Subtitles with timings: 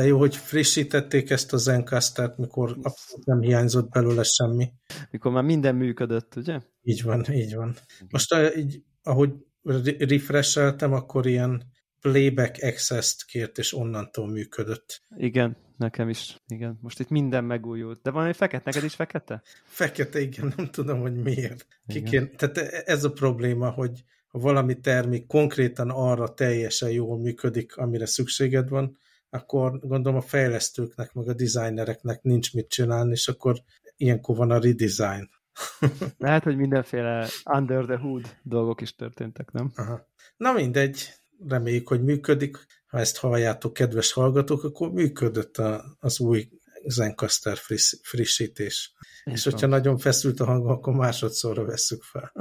[0.00, 2.76] De jó, hogy frissítették ezt a Zencastert, mikor
[3.24, 4.72] nem hiányzott belőle semmi.
[5.10, 6.60] Mikor már minden működött, ugye?
[6.82, 7.76] Így van, így van.
[8.10, 9.32] Most így, ahogy
[9.98, 11.62] refresheltem, akkor ilyen
[12.00, 15.02] playback access-t kért, és onnantól működött.
[15.16, 16.36] Igen, nekem is.
[16.46, 16.78] Igen.
[16.82, 18.02] Most itt minden megújult.
[18.02, 19.42] De valami fekete, neked is fekete?
[19.64, 21.66] Fekete, igen, nem tudom, hogy miért.
[21.86, 28.06] Kikén, tehát ez a probléma, hogy ha valami termék konkrétan arra teljesen jól működik, amire
[28.06, 28.98] szükséged van,
[29.30, 33.62] akkor gondolom a fejlesztőknek, meg a designereknek nincs mit csinálni, és akkor
[33.96, 35.30] ilyenkor van a redesign.
[36.18, 39.72] Lehet, hogy mindenféle under the hood dolgok is történtek, nem?
[39.74, 40.08] Aha.
[40.36, 41.14] Na mindegy,
[41.48, 42.66] reméljük, hogy működik.
[42.86, 46.48] Ha ezt halljátok, kedves hallgatók, akkor működött a, az új
[46.84, 48.92] Zencaster friss, frissítés.
[49.24, 52.32] Én és hogyha nagyon feszült a hang, akkor másodszorra vesszük fel.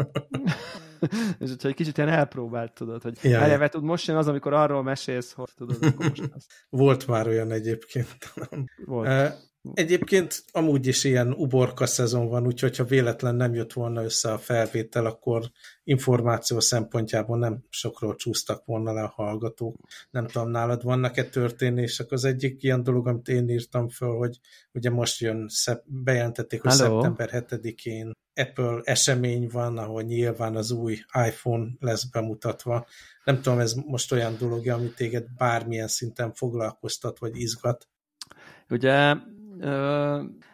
[1.39, 4.53] és hogyha egy kicsit ilyen elpróbált, tudod, hogy ja, eleve tud most jön az, amikor
[4.53, 6.45] arról mesélsz, hogy tudod, most az.
[6.69, 8.33] Volt már olyan egyébként.
[8.85, 9.47] Volt.
[9.73, 14.37] Egyébként amúgy is ilyen uborka szezon van, úgyhogy ha véletlen nem jött volna össze a
[14.37, 15.51] felvétel, akkor
[15.83, 19.75] információ szempontjából nem sokról csúsztak volna le a hallgatók.
[20.09, 22.11] Nem tudom, nálad vannak-e történések?
[22.11, 24.39] Az egyik ilyen dolog, amit én írtam föl, hogy
[24.71, 25.49] ugye most jön,
[25.85, 27.01] bejelentették, hogy Hello.
[27.01, 32.87] szeptember 7-én Apple esemény van, ahol nyilván az új iPhone lesz bemutatva.
[33.23, 37.87] Nem tudom, ez most olyan dolog, ami téged bármilyen szinten foglalkoztat, vagy izgat.
[38.69, 39.15] Ugye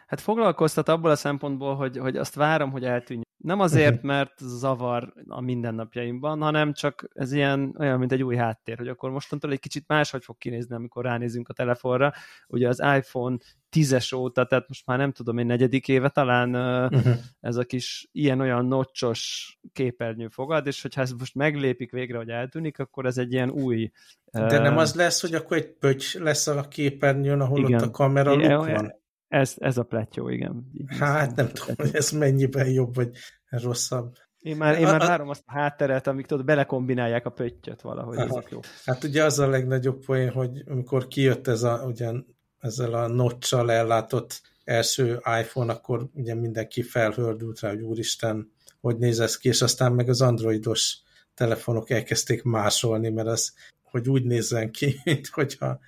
[0.07, 3.24] hát foglalkoztat abból a szempontból, hogy, hogy azt várom, hogy eltűnjön.
[3.45, 8.77] Nem azért, mert zavar a mindennapjaimban, hanem csak ez ilyen olyan, mint egy új háttér,
[8.77, 12.13] hogy akkor mostantól egy kicsit máshogy fog kinézni, amikor ránézünk a telefonra.
[12.47, 13.37] Ugye az iPhone
[13.71, 16.55] 10-es óta, tehát most már nem tudom, egy negyedik éve talán
[16.93, 17.13] uh-huh.
[17.39, 22.79] ez a kis ilyen-olyan nocsos képernyő fogad, és hogyha ez most meglépik végre, hogy eltűnik,
[22.79, 23.91] akkor ez egy ilyen új...
[24.31, 27.73] De nem az lesz, hogy akkor egy pöcs lesz a képernyőn, ahol igen.
[27.73, 29.03] ott a kamera igen, van?
[29.35, 30.71] Ez, ez a pletyó, igen.
[30.87, 33.09] Hát nem tudom, hogy ez mennyiben jobb, vagy
[33.49, 34.15] rosszabb.
[34.39, 38.17] Én már, én már a, várom azt a hátteret, amik tudod, belekombinálják a pöttyöt valahogy.
[38.17, 38.43] Aha.
[38.49, 38.59] jó.
[38.85, 43.71] Hát ugye az a legnagyobb poén, hogy amikor kijött ez a, ugyan, ezzel a notcsal
[43.71, 49.61] ellátott első iPhone, akkor ugye mindenki felhördült rá, hogy úristen, hogy néz ez ki, és
[49.61, 50.97] aztán meg az androidos
[51.33, 53.53] telefonok elkezdték másolni, mert az,
[53.83, 55.79] hogy úgy nézzen ki, mint hogyha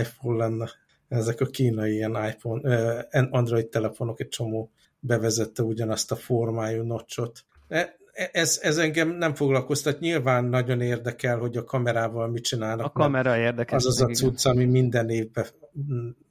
[0.00, 0.70] iPhone lenne
[1.10, 7.44] ezek a kínai ilyen iPhone, Android telefonok egy csomó bevezette ugyanazt a formájú nocsot.
[7.68, 10.00] E, e, ez, ez engem nem foglalkoztat.
[10.00, 12.86] Nyilván nagyon érdekel, hogy a kamerával mit csinálnak.
[12.86, 13.74] A kamera érdekes.
[13.74, 15.46] Az az a cucc, ami minden évben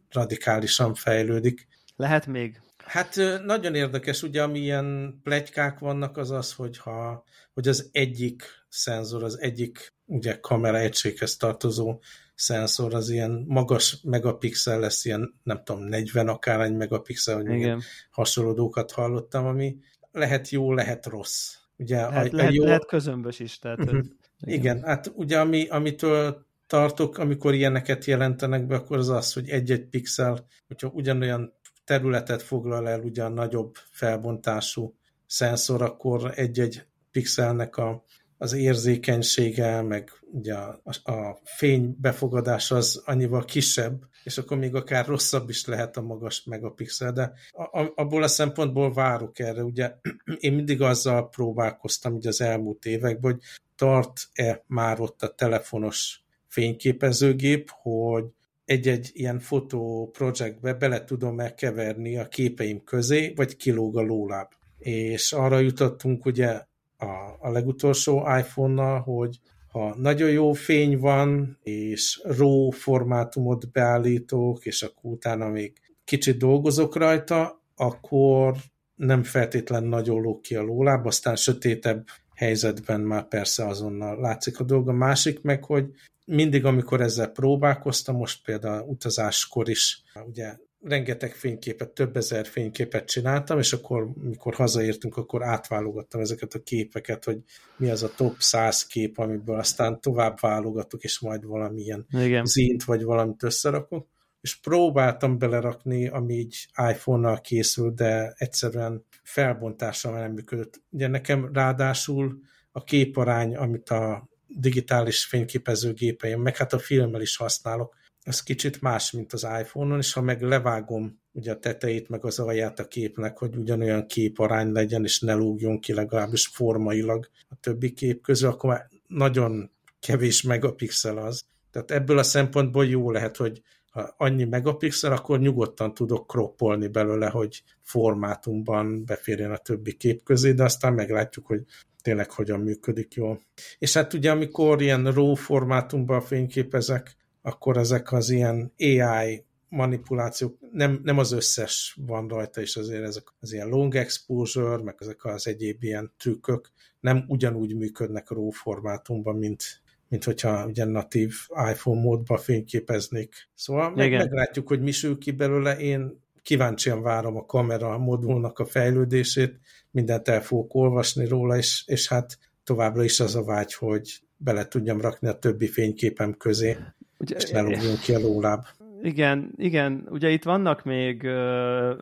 [0.09, 1.67] radikálisan fejlődik.
[1.95, 2.61] Lehet még?
[2.77, 3.15] Hát
[3.45, 7.23] nagyon érdekes, ugye amilyen plegykák vannak, az az, hogy, ha,
[7.53, 11.99] hogy az egyik szenzor, az egyik ugye kamera egységhez tartozó
[12.35, 17.81] szenzor az ilyen magas megapixel lesz, ilyen nem tudom, 40 akár egy megapixel, vagy Igen.
[18.09, 19.77] hasonló dolgokat hallottam, ami
[20.11, 21.53] lehet jó, lehet rossz.
[21.77, 22.63] Ugye, lehet, a, lehet, jó...
[22.63, 23.59] lehet közömbös is.
[23.59, 23.99] Tehát, uh-huh.
[24.39, 24.59] igen.
[24.59, 29.85] igen, hát ugye ami, amitől tartok, amikor ilyeneket jelentenek be, akkor az az, hogy egy-egy
[29.85, 31.53] pixel, hogyha ugyanolyan
[31.83, 38.03] területet foglal el ugyan nagyobb felbontású szenzor, akkor egy-egy pixelnek a
[38.41, 45.05] az érzékenysége, meg ugye a, a fény befogadás az annyival kisebb, és akkor még akár
[45.05, 49.63] rosszabb is lehet a magas megapixel, de a, a, abból a szempontból várok erre.
[49.63, 49.93] Ugye
[50.39, 53.41] én mindig azzal próbálkoztam ugye az elmúlt években, hogy
[53.75, 58.25] tart-e már ott a telefonos fényképezőgép, hogy
[58.65, 64.47] egy-egy ilyen fotó projektbe bele tudom-e keverni a képeim közé, vagy kilóg a lóláb.
[64.77, 66.61] És arra jutottunk ugye
[66.99, 69.39] a, a legutolsó iPhone-nal, hogy
[69.71, 75.73] ha nagyon jó fény van, és RAW formátumot beállítok, és akkor utána még
[76.03, 78.55] kicsit dolgozok rajta, akkor
[78.95, 84.63] nem feltétlen nagyon lók ki a lóláb, aztán sötétebb helyzetben már persze azonnal látszik a
[84.63, 84.91] dolga.
[84.93, 85.85] Másik meg, hogy
[86.25, 93.59] mindig, amikor ezzel próbálkoztam, most például utazáskor is, ugye rengeteg fényképet, több ezer fényképet csináltam,
[93.59, 97.37] és akkor, mikor hazaértünk, akkor átválogattam ezeket a képeket, hogy
[97.77, 102.45] mi az a top 100 kép, amiből aztán tovább válogatok, és majd valamilyen Igen.
[102.45, 104.07] zint, vagy valamit összerakok.
[104.41, 110.81] És próbáltam belerakni, ami így iPhone-nal készül, de egyszerűen felbontással nem működött.
[110.89, 112.39] Ugye nekem ráadásul
[112.71, 117.95] a képarány, amit a digitális fényképezőgépeim, meg hát a filmmel is használok,
[118.29, 122.39] ez kicsit más, mint az iPhone-on, és ha meg levágom ugye a tetejét, meg az
[122.39, 127.93] alját a képnek, hogy ugyanolyan képarány legyen, és ne lúgjon ki legalábbis formailag a többi
[127.93, 131.43] kép közül, akkor már nagyon kevés megapixel az.
[131.71, 137.29] Tehát ebből a szempontból jó lehet, hogy ha annyi megapixel, akkor nyugodtan tudok kroppolni belőle,
[137.29, 141.63] hogy formátumban beférjen a többi kép közé, de aztán meglátjuk, hogy
[142.01, 143.41] tényleg hogyan működik jól.
[143.77, 150.99] És hát ugye amikor ilyen RAW formátumban fényképezek, akkor ezek az ilyen AI manipulációk, nem,
[151.03, 155.47] nem az összes van rajta, és azért ezek az ilyen long exposure, meg ezek az
[155.47, 159.63] egyéb ilyen trükkök nem ugyanúgy működnek a RAW formátumban, mint,
[160.07, 161.33] mint hogyha ugye natív
[161.71, 163.49] iPhone módba fényképeznék.
[163.55, 165.77] Szóval meg, meglátjuk, hogy mi sül ki belőle.
[165.77, 169.59] Én kíváncsian várom a kamera modulnak a fejlődését,
[169.91, 174.67] mindent el fogok olvasni róla, és, és hát továbbra is az a vágy, hogy bele
[174.67, 176.77] tudjam rakni a többi fényképem közé,
[177.19, 178.65] Ugye, és ki a lóláb.
[179.01, 181.23] Igen, igen, ugye itt vannak még,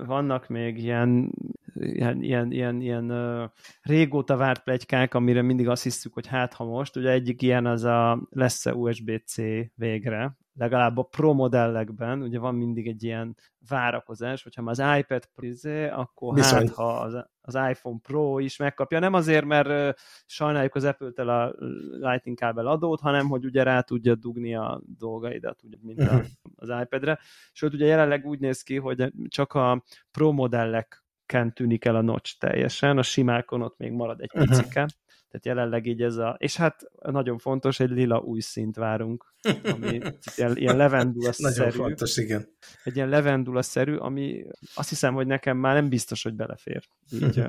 [0.05, 1.31] vannak még ilyen,
[1.73, 3.11] ilyen, ilyen, ilyen, ilyen
[3.81, 7.83] régóta várt plegykák, amire mindig azt hiszük, hogy hát ha most, ugye egyik ilyen az
[7.83, 9.35] a lesz-e USB-C
[9.75, 13.36] végre, legalább a Pro modellekben, ugye van mindig egy ilyen
[13.68, 16.68] várakozás, hogyha már az iPad Pro, izé, akkor Bizony.
[16.68, 21.54] hát ha az, az iPhone Pro is megkapja, nem azért, mert sajnáljuk az Apple-tel a
[21.92, 26.25] Lightning kábel adót, hanem hogy ugye rá tudja dugni a dolgaidat, ugye, mint uh-huh.
[26.56, 27.19] az iPad-re.
[27.51, 31.06] Sőt, ugye jelenleg úgy néz ki, hogy csak a Pro modellek
[31.54, 34.86] tűnik el a notch teljesen, a simákon ott még marad egy uh-huh.
[35.29, 39.33] Tehát jelenleg így ez a, és hát nagyon fontos, egy lila új szint várunk,
[39.63, 40.01] ami
[40.35, 41.56] ilyen, ilyen levendula-szerű.
[41.56, 42.47] Nagyon fontos, igen.
[42.83, 44.45] Egy ilyen levendula-szerű, ami
[44.75, 46.88] azt hiszem, hogy nekem már nem biztos, hogy belefér.
[47.12, 47.44] Így,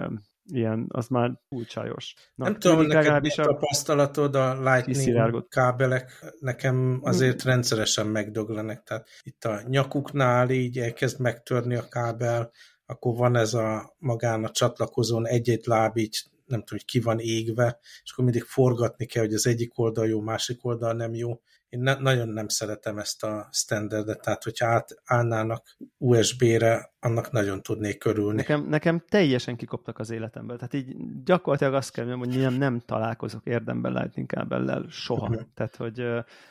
[0.50, 2.14] ilyen, az már túl csajos.
[2.34, 7.50] Na, nem tudom, neked a tapasztalatod a Lightning kábelek nekem azért hmm.
[7.50, 12.50] rendszeresen megdöglenek, tehát itt a nyakuknál így elkezd megtörni a kábel,
[12.86, 17.18] akkor van ez a magán a csatlakozón egy-egy láb így nem tudom, hogy ki van
[17.18, 21.40] égve, és akkor mindig forgatni kell, hogy az egyik oldal jó, másik oldal nem jó.
[21.68, 27.98] Én ne, nagyon nem szeretem ezt a standardet, tehát hogyha átállnának USB-re, annak nagyon tudnék
[27.98, 28.36] körülni.
[28.36, 32.80] Nekem, nekem teljesen kikoptak az életemből, tehát így gyakorlatilag azt kell mondani, hogy nem, nem
[32.86, 35.28] találkozok érdemben Lightning kábellel soha.
[35.28, 35.42] Uh-huh.
[35.54, 36.06] Tehát, hogy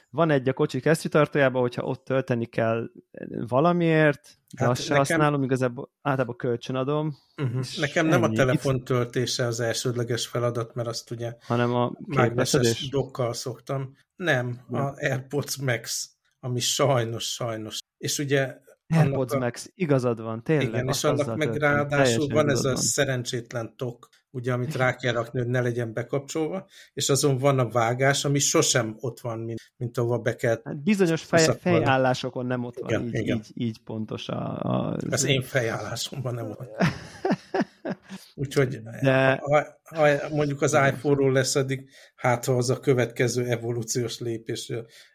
[0.09, 2.89] van egy a kocsi kesztyűtartójában, hogyha ott tölteni kell
[3.47, 4.21] valamiért,
[4.55, 4.97] de hát azt se nekem...
[4.97, 7.17] használom, igazából általában kölcsönadom.
[7.41, 7.65] Uh-huh.
[7.79, 8.33] Nekem nem ennyi.
[8.33, 13.95] a telefon töltése az elsődleges feladat, mert azt ugye hanem a mágneses dokkal szoktam.
[14.17, 16.09] Nem, a AirPods Max,
[16.39, 17.79] ami sajnos, sajnos.
[17.97, 19.37] És ugye AirPods a...
[19.39, 20.67] Max, igazad van, tényleg.
[20.67, 22.75] Igen, és annak meg ráadásul van ez a van.
[22.75, 27.69] szerencsétlen tok, ugye, amit rá kell rakni, hogy ne legyen bekapcsolva, és azon van a
[27.69, 30.61] vágás, ami sosem ott van, mint, mint ahova be kell.
[30.63, 33.37] Hát bizonyos fej, fejállásokon nem ott van, igen, így, igen.
[33.37, 34.59] Így, így pontos a...
[34.61, 34.97] a...
[35.09, 36.69] Az én fejállásomban nem ott.
[38.35, 39.35] Úgyhogy De...
[39.35, 44.71] ha, ha mondjuk az iPhone-ról lesz addig, hát ha az a következő evolúciós lépés,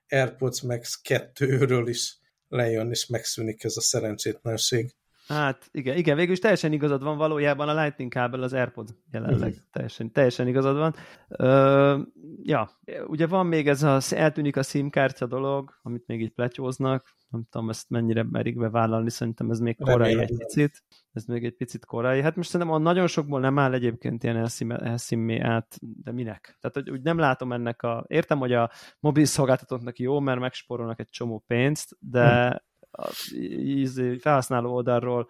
[0.08, 2.18] AirPods Max 2-ről is
[2.48, 4.94] lejön, és megszűnik ez a szerencsétlenség.
[5.28, 9.54] Hát igen, igen, végül is teljesen igazad van valójában a Lightning kábel az AirPod jelenleg.
[9.70, 10.94] Teljesen, teljesen igazad van.
[11.28, 11.98] Ö,
[12.42, 12.70] ja,
[13.06, 17.16] ugye van még ez az eltűnik a SIM kártya dolog, amit még így pletyóznak.
[17.28, 20.20] Nem tudom, ezt mennyire merik bevállalni, szerintem ez még korai Remélem.
[20.22, 20.82] egy picit.
[21.12, 22.20] Ez még egy picit korai.
[22.20, 26.56] Hát most szerintem a nagyon sokból nem áll egyébként ilyen elszímé át, de minek?
[26.60, 28.04] Tehát, hogy úgy nem látom ennek a...
[28.08, 32.62] Értem, hogy a mobil szolgáltatóknak jó, mert megspórolnak egy csomó pénzt, de
[32.92, 35.28] hmm felhasználó oldalról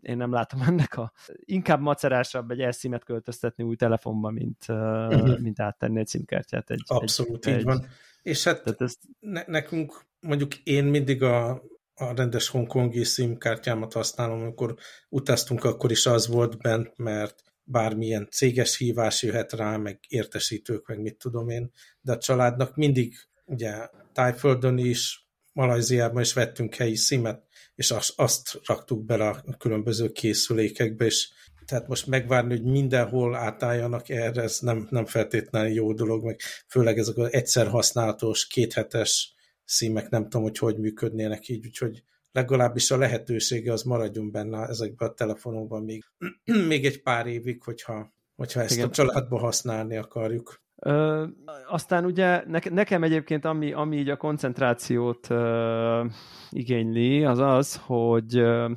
[0.00, 1.12] én nem látom ennek a...
[1.34, 5.38] Inkább macerásabb egy elszímet költöztetni új telefonba, mint, uh-huh.
[5.38, 6.70] mint áttenni egy szimkártyát.
[6.70, 7.86] Egy, Abszolút egy, így egy, van.
[8.22, 8.98] És hát ezt...
[9.20, 11.50] ne, nekünk, mondjuk én mindig a,
[11.94, 14.74] a rendes hongkongi szimkártyámat használom, amikor
[15.08, 21.00] utaztunk, akkor is az volt bent, mert bármilyen céges hívás jöhet rá, meg értesítők, meg
[21.00, 21.70] mit tudom én,
[22.00, 25.21] de a családnak mindig ugye Tájföldön is,
[25.52, 27.42] Malajziában is vettünk helyi szimet,
[27.74, 31.30] és azt, raktuk bele a különböző készülékekbe, és
[31.66, 36.98] tehát most megvárni, hogy mindenhol átálljanak erre, ez nem, nem feltétlenül jó dolog, meg főleg
[36.98, 42.96] ezek az egyszer használatos, kéthetes szímek, nem tudom, hogy hogy működnének így, úgyhogy legalábbis a
[42.96, 46.04] lehetősége az maradjon benne ezekben a telefonokban még,
[46.68, 48.88] még egy pár évig, hogyha, hogyha ezt Igen.
[48.88, 50.61] a családba használni akarjuk.
[50.84, 51.26] Ö,
[51.68, 56.04] aztán ugye ne, nekem egyébként, ami, ami így a koncentrációt ö,
[56.50, 58.72] igényli, az az, hogy ö,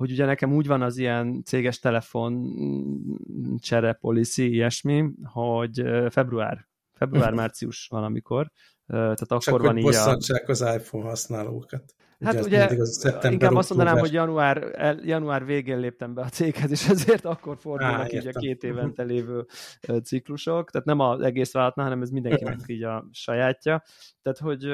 [0.00, 2.54] hogy ugye nekem úgy van az ilyen céges telefon
[3.58, 8.50] csere policy, ilyesmi, hogy február, február-március valamikor,
[8.86, 10.16] tehát akkor Csak van így a...
[10.46, 11.94] az iPhone használókat.
[12.24, 14.64] Hát ugye, ugye az inkább azt mondanám, hogy január,
[15.04, 19.02] január végén léptem be a céghez, és ezért akkor fordulnak Á, így a két évente
[19.02, 19.46] lévő
[20.02, 23.82] ciklusok, tehát nem az egész vállalatnál, hanem ez mindenkinek így a sajátja.
[24.22, 24.64] Tehát, hogy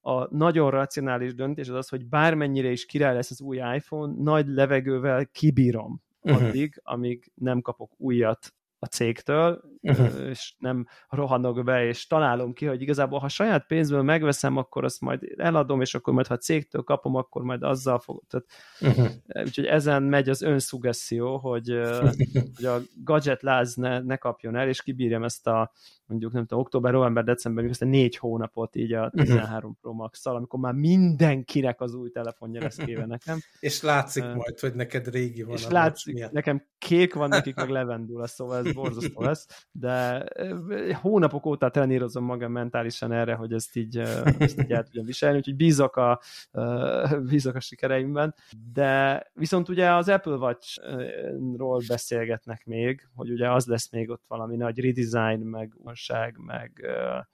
[0.00, 4.46] a nagyon racionális döntés az az, hogy bármennyire is király lesz az új iPhone, nagy
[4.48, 6.46] levegővel kibírom uh-huh.
[6.46, 10.28] addig, amíg nem kapok újat a cégtől, uh-huh.
[10.28, 15.00] és nem rohanok be, és találom ki, hogy igazából, ha saját pénzből megveszem, akkor azt
[15.00, 18.22] majd eladom, és akkor majd, ha a cégtől kapom, akkor majd azzal fog.
[18.28, 18.46] Tehát,
[18.80, 19.44] uh-huh.
[19.44, 21.68] Úgyhogy ezen megy az önszugesszió, hogy,
[22.56, 25.72] hogy a gadget láz ne, ne kapjon el, és kibírjam ezt a
[26.06, 29.72] mondjuk nem tudom, október, november, december, még ezt négy hónapot így a 13 uh-huh.
[29.80, 33.38] Pro max amikor már mindenkinek az új telefonja lesz kéve nekem.
[33.60, 35.56] és látszik uh, majd, hogy neked régi van.
[35.56, 39.46] És látszik, nekem kék van, nekik meg levendula, szóval ez borzasztó lesz,
[39.78, 40.24] de
[41.00, 43.98] hónapok óta trenírozom magam mentálisan erre, hogy ezt így,
[44.38, 46.20] ezt így el tudjam viselni, úgyhogy bízok a,
[47.28, 48.34] bízok a sikereimben,
[48.72, 54.56] de viszont ugye az Apple Watch-ról beszélgetnek még, hogy ugye az lesz még ott valami
[54.56, 56.86] nagy redesign, meg újdonság, meg,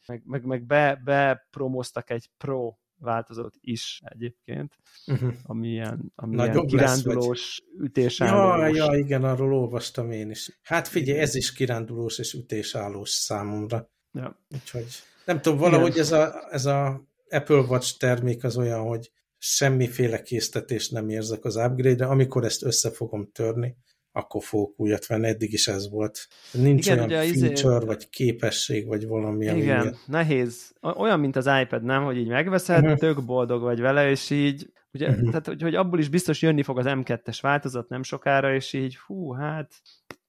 [0.07, 5.35] meg, meg, meg be, bepromoztak egy Pro változót is egyébként, uh-huh.
[5.43, 7.87] ami ilyen, ami ilyen kirándulós, lesz, vagy...
[7.87, 8.77] ütésállós.
[8.77, 10.59] Ja, ja, igen, arról olvastam én is.
[10.63, 13.91] Hát figyelj, ez is kirándulós és ütésállós számomra.
[14.13, 14.41] Ja.
[14.55, 14.87] Úgyhogy
[15.25, 20.93] nem tudom, valahogy ez a, ez a Apple Watch termék az olyan, hogy semmiféle késztetést
[20.93, 23.77] nem érzek az upgrade-re, amikor ezt össze fogom törni,
[24.13, 26.29] akkor fogok újat venni, eddig is ez volt.
[26.53, 27.87] Nincs Igen, olyan ugye feature, izé...
[27.87, 29.45] vagy képesség, vagy valami.
[29.45, 29.91] Igen, ami...
[30.07, 30.75] nehéz.
[30.81, 32.05] Olyan, mint az iPad, nem?
[32.05, 32.99] Hogy így megveszed, uh-huh.
[32.99, 35.29] tök boldog vagy vele, és így, ugye, uh-huh.
[35.29, 38.97] tehát, hogy, hogy abból is biztos jönni fog az M2-es változat nem sokára, és így,
[38.97, 39.73] hú, hát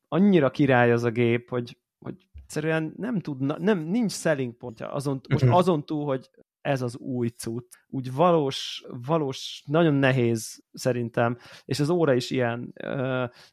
[0.07, 5.21] annyira király az a gép, hogy, hogy egyszerűen nem tudna, nem, nincs selling pontja azon,
[5.29, 5.57] most uh-huh.
[5.57, 6.29] azon túl, hogy
[6.63, 7.65] ez az új cucc.
[7.87, 12.73] Úgy valós, valós, nagyon nehéz szerintem, és az óra is ilyen.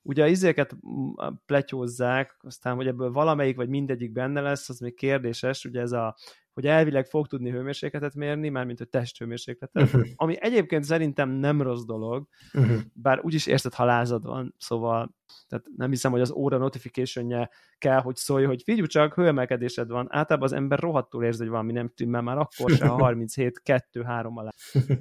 [0.02, 0.76] Ugye a izéket
[1.47, 6.17] pletyózzák, aztán, hogy ebből valamelyik vagy mindegyik benne lesz, az még kérdéses, ugye ez a
[6.52, 10.09] hogy elvileg fog tudni hőmérsékletet mérni, mármint hogy testhőmérsékletet, uh-huh.
[10.16, 12.78] ami egyébként szerintem nem rossz dolog, uh-huh.
[12.92, 18.00] bár úgyis érzed, ha lázad van, szóval tehát nem hiszem, hogy az óra notification kell,
[18.00, 20.07] hogy szólj, hogy figyelj csak, hőemelkedésed van.
[20.11, 24.02] Általában az ember rohadtul érzi, hogy valami nem tűnne már akkor se, ha 37, 2,
[24.02, 24.50] 3 alá.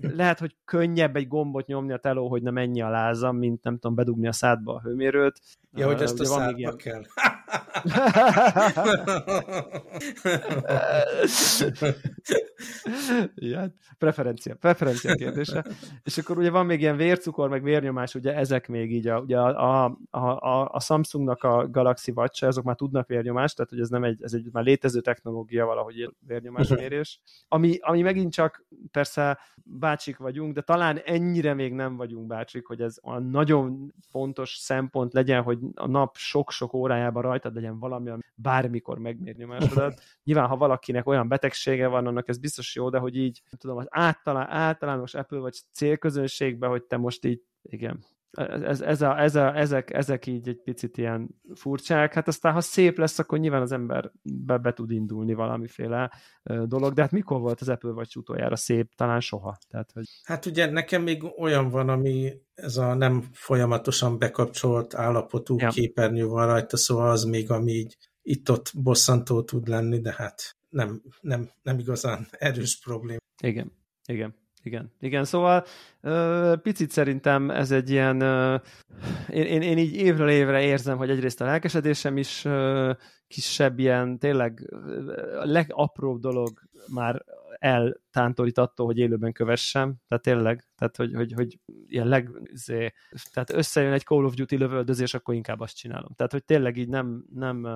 [0.02, 3.74] Lehet, hogy könnyebb egy gombot nyomni a teló, hogy nem ennyi a lázam, mint nem
[3.74, 5.40] tudom, bedugni a szádba a hőmérőt.
[5.72, 6.78] Ja, hogy ezt a szádba ilyen...
[6.78, 7.04] kell.
[13.36, 15.66] ja, preferencia, preferencia kérdése.
[16.04, 19.40] És akkor ugye van még ilyen vércukor, meg vérnyomás, ugye ezek még így, a, ugye
[19.40, 23.90] a, a, a, a Samsungnak a Galaxy watch azok már tudnak vérnyomást, tehát hogy ez
[23.90, 30.18] nem egy, ez egy már létező technológia valahogy vérnyomásmérés, ami, ami megint csak persze bácsik
[30.18, 35.42] vagyunk, de talán ennyire még nem vagyunk bácsik, hogy ez a nagyon fontos szempont legyen,
[35.42, 40.02] hogy a nap sok-sok órájában rajtad legyen valami, ami bármikor megmér nyomásodat.
[40.24, 43.88] Nyilván, ha valakinek olyan betegsége van, annak ez biztos jó, de hogy így, tudom, az
[43.90, 49.58] általán, általános Apple vagy célközönségben, hogy te most így, igen, ez, ez a, ez a,
[49.58, 52.14] ezek, ezek így egy picit ilyen furcsák.
[52.14, 56.12] Hát aztán, ha szép lesz, akkor nyilván az ember be, be tud indulni valamiféle
[56.44, 58.96] dolog, de hát mikor volt az Apple vagy utoljára szép?
[58.96, 59.58] Talán soha.
[59.68, 60.06] Tehát, hogy...
[60.24, 65.70] Hát ugye nekem még olyan van, ami ez a nem folyamatosan bekapcsolt állapotú ja.
[65.70, 71.02] képernyő van rajta, szóval az még, ami így itt-ott bosszantó tud lenni, de hát nem,
[71.22, 73.20] nem, nem igazán erős probléma.
[73.44, 73.72] Igen,
[74.06, 74.36] igen.
[74.70, 75.66] Igen, igen, szóval
[76.62, 78.22] picit szerintem ez egy ilyen,
[79.30, 82.48] én, én, én így évről évre érzem, hogy egyrészt a lelkesedésem is
[83.28, 84.74] kisebb ilyen, tényleg
[85.40, 86.62] a legapróbb dolog
[86.94, 87.24] már
[87.60, 92.94] eltántorít attól, hogy élőben kövessem, tehát tényleg, tehát hogy, hogy, hogy ilyen leg, zé,
[93.34, 96.12] tehát összejön egy Call of Duty lövöldözés, akkor inkább azt csinálom.
[96.16, 97.68] Tehát, hogy tényleg így nem, nem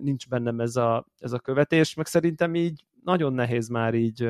[0.00, 4.28] nincs bennem ez a, ez a követés, meg szerintem így nagyon nehéz már így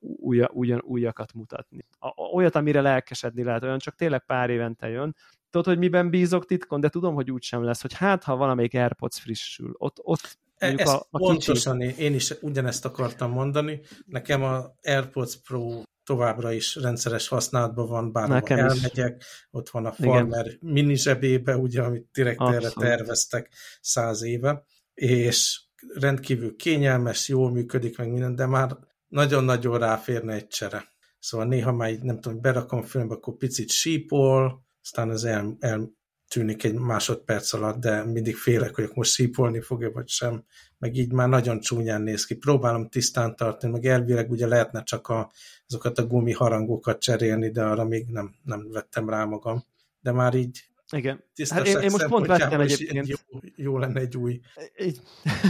[0.00, 1.86] új, új, újakat mutatni.
[2.32, 5.14] Olyat, amire lelkesedni lehet, olyan csak tényleg pár évente jön.
[5.50, 8.74] Tudod, hogy miben bízok titkon, de tudom, hogy úgy sem lesz, hogy hát, ha valamelyik
[8.74, 12.02] AirPods frissül, ott, ott e, ezt a, a pontosan kicsi...
[12.02, 13.80] én is ugyanezt akartam mondani.
[14.06, 19.48] Nekem a AirPods Pro továbbra is rendszeres használatban van, bár Nekem elmegyek, is.
[19.50, 20.58] ott van a Farmer Igen.
[20.60, 22.64] mini zsebébe, ugye, amit direkt Abszolút.
[22.64, 23.50] erre terveztek
[23.80, 24.64] száz éve,
[24.94, 25.60] és
[25.94, 28.76] rendkívül kényelmes, jól működik meg minden, de már
[29.16, 30.88] nagyon-nagyon ráférne egy csere.
[31.18, 36.64] Szóval néha már így, nem tudom, berakom filmbe, akkor picit sípol, aztán az el, eltűnik
[36.64, 40.44] egy másodperc alatt, de mindig félek, hogy most sípolni fogja, vagy sem.
[40.78, 42.34] Meg így már nagyon csúnyán néz ki.
[42.34, 45.32] Próbálom tisztán tartani, meg elvileg ugye lehetne csak a,
[45.68, 49.64] azokat a gumi harangokat cserélni, de arra még nem, nem vettem rá magam.
[50.00, 51.24] De már így igen.
[51.48, 53.06] Hát én, én most pont vettem egyébként.
[53.06, 53.16] Jó,
[53.56, 54.40] jó lenne egy új.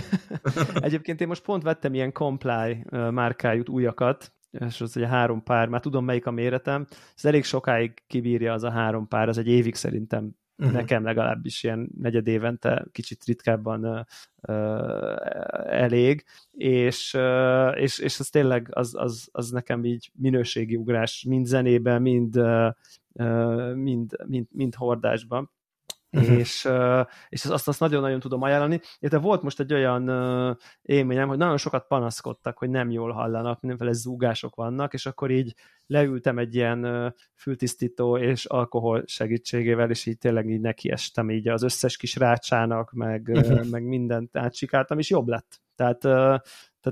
[0.75, 5.81] egyébként én most pont vettem ilyen Comply márkájú újakat, és az ugye három pár, már
[5.81, 9.75] tudom melyik a méretem, ez elég sokáig kibírja az a három pár, az egy évig
[9.75, 10.75] szerintem uh-huh.
[10.75, 14.01] nekem legalábbis ilyen negyed évente, kicsit ritkábban uh,
[14.49, 21.25] uh, elég, és, uh, és, és az tényleg az, az, az nekem így minőségi ugrás,
[21.29, 22.71] mind zenében, mind, uh,
[23.75, 25.51] mind, mind, mind hordásban.
[26.11, 26.39] Uh-huh.
[26.39, 26.69] És,
[27.29, 28.81] és azt, azt nagyon-nagyon tudom ajánlani.
[28.99, 30.09] Illetve volt most egy olyan
[30.83, 35.55] élményem, hogy nagyon sokat panaszkodtak, hogy nem jól hallanak, mindenféle zúgások vannak, és akkor így
[35.87, 41.97] leültem egy ilyen fültisztító és alkohol segítségével, és így tényleg így nekiestem így az összes
[41.97, 43.69] kis rácsának, meg, uh-huh.
[43.71, 45.61] meg mindent átsikáltam, és jobb lett.
[45.75, 46.05] Tehát,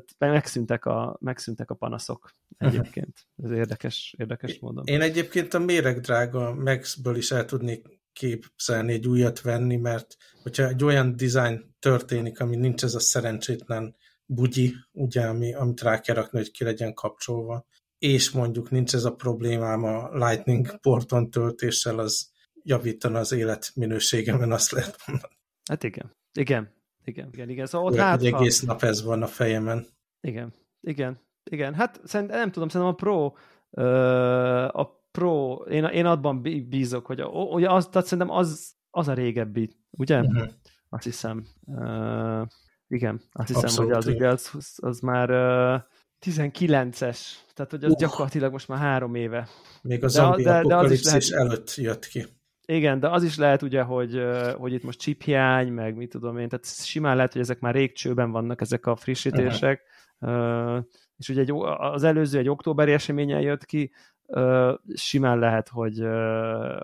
[0.00, 3.26] tehát megszűntek a, megszűntek a panaszok egyébként.
[3.42, 4.84] Ez érdekes, érdekes módon.
[4.86, 10.84] Én egyébként a méregdrága Maxből is el tudnék képzelni egy újat venni, mert hogyha egy
[10.84, 13.96] olyan design történik, ami nincs ez a szerencsétlen
[14.26, 17.66] bugyi, ugye, ami, amit rá kell rakni, hogy ki legyen kapcsolva,
[17.98, 22.32] és mondjuk nincs ez a problémám a Lightning porton töltéssel, az
[22.62, 25.34] javítana az életminőségemen, azt lehet mondani.
[25.64, 26.72] Hát igen, igen,
[27.04, 27.66] igen, igen, igen.
[27.66, 29.86] Szóval ott hát, egész nap ez van a fejemen.
[30.20, 31.18] Igen, igen,
[31.50, 31.74] igen.
[31.74, 33.32] Hát szerintem, nem tudom, szerintem a Pro
[34.80, 39.70] a Pro, én, én abban bízok, hogy ugye az, tehát szerintem az, az a régebbi,
[39.90, 40.20] ugye?
[40.20, 40.48] Uh-huh.
[40.88, 41.46] Azt hiszem.
[41.64, 42.46] Uh,
[42.88, 45.80] igen, azt hiszem, Abszolút, hogy az, ugye, az, az már uh,
[46.26, 47.18] 19-es,
[47.54, 47.98] tehát hogy az uh.
[47.98, 49.48] gyakorlatilag most már három éve.
[49.82, 52.26] Még a zombi de, de, de az is lehet, előtt jött ki.
[52.66, 54.22] Igen, de az is lehet ugye, hogy,
[54.56, 57.74] hogy itt most chip hiány, meg mit tudom én, tehát simán lehet, hogy ezek már
[57.74, 59.82] rég csőben vannak, ezek a frissítések,
[60.20, 60.76] uh-huh.
[60.76, 60.84] uh,
[61.16, 63.92] és ugye egy, az előző egy októberi eseményen jött ki,
[64.94, 66.02] simán lehet, hogy,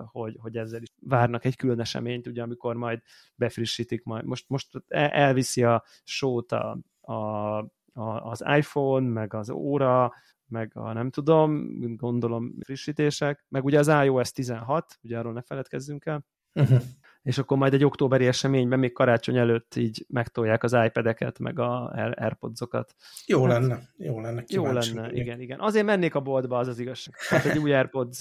[0.04, 3.00] hogy, hogy ezzel is várnak egy külön eseményt, ugye, amikor majd
[3.34, 4.24] befrissítik majd.
[4.24, 10.12] Most, most elviszi a sót a, a, a, az iPhone, meg az óra,
[10.50, 16.04] meg a nem tudom, gondolom frissítések, meg ugye az iOS 16, ugye arról ne feledkezzünk
[16.04, 16.80] el, uh-huh
[17.22, 21.92] és akkor majd egy októberi eseményben még karácsony előtt így megtolják az iPad-eket, meg a
[22.14, 22.94] Airpods-okat.
[23.26, 24.44] Jó hát, lenne, jó lenne.
[24.46, 25.16] Jó lenne, még.
[25.16, 25.60] igen, igen.
[25.60, 27.14] Azért mennék a boltba, az az igazság.
[27.28, 28.18] Hát egy új Airpods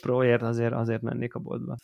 [0.00, 1.76] Pro-ért azért, azért mennék a boltba.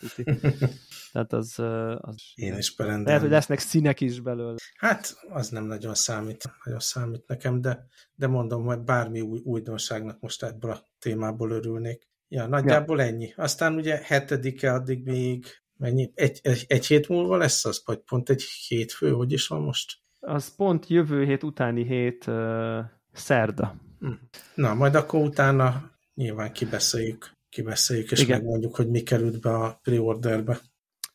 [1.13, 1.59] Tehát az...
[1.99, 3.07] az Én is berendelem.
[3.07, 4.57] Lehet, hogy lesznek színek is belőle.
[4.77, 10.21] Hát, az nem nagyon számít, nagyon számít nekem, de, de mondom, hogy bármi új, újdonságnak
[10.21, 12.07] most ebből a témából örülnék.
[12.29, 13.05] Ja, nagyjából ja.
[13.05, 13.33] ennyi.
[13.37, 15.47] Aztán ugye hetedike addig még
[15.79, 16.11] Mennyi?
[16.15, 17.83] Egy, egy, egy hét múlva lesz az?
[17.85, 19.11] Vagy pont egy hétfő?
[19.11, 19.99] Hogy is van most?
[20.21, 22.79] Az pont jövő hét utáni hét uh,
[23.13, 23.75] szerda.
[24.01, 24.13] Hm.
[24.55, 28.39] Na, majd akkor utána nyilván kibeszéljük, kibeszéljük és Igen.
[28.39, 30.61] megmondjuk, hogy mi került be a pre-orderbe.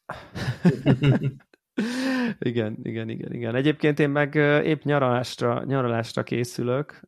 [2.39, 3.55] igen, igen, igen, igen.
[3.55, 7.01] Egyébként én meg épp nyaralásra, nyaralásra készülök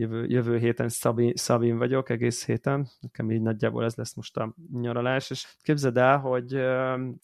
[0.00, 4.54] jövő, jövő héten Szabin, Szabin vagyok, egész héten, nekem így nagyjából ez lesz most a
[4.72, 6.60] nyaralás, és képzeld el, hogy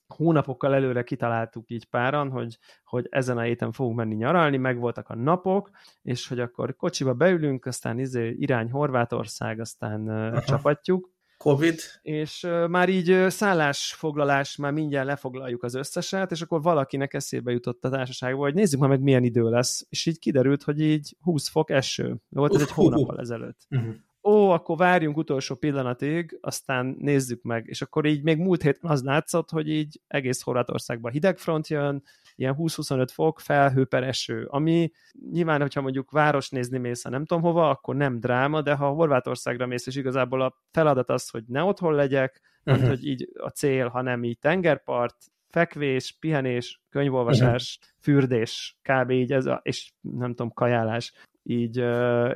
[0.07, 5.09] hónapokkal előre kitaláltuk így páran, hogy, hogy ezen a héten fogunk menni nyaralni, meg voltak
[5.09, 5.71] a napok,
[6.03, 10.41] és hogy akkor kocsiba beülünk, aztán izé, irány Horvátország, aztán Aha.
[10.51, 11.81] csapatjuk, Covid.
[12.03, 17.91] És már így szállásfoglalás, már mindjárt lefoglaljuk az összeset, és akkor valakinek eszébe jutott a
[17.91, 19.87] társaságban, hogy nézzük már meg milyen idő lesz.
[19.89, 22.17] És így kiderült, hogy így 20 fok eső.
[22.29, 23.67] Volt ez egy hónappal ezelőtt.
[23.71, 23.95] Uh-huh
[24.27, 27.67] ó, akkor várjunk utolsó pillanatig, aztán nézzük meg.
[27.67, 32.03] És akkor így még múlt héten az látszott, hogy így egész Horvátországban hideg front jön,
[32.35, 34.91] ilyen 20-25 fok, felhő per eső, ami
[35.31, 38.89] nyilván, hogyha mondjuk város nézni mész, ha nem tudom hova, akkor nem dráma, de ha
[38.89, 42.89] Horvátországra mész, és igazából a feladat az, hogy ne otthon legyek, uh-huh.
[42.89, 45.17] hogy így a cél, hanem így tengerpart,
[45.49, 47.95] fekvés, pihenés, könyvolvasás, uh-huh.
[48.03, 49.11] fürdés, kb.
[49.11, 51.13] így ez a, és nem tudom, kajálás
[51.47, 51.85] így,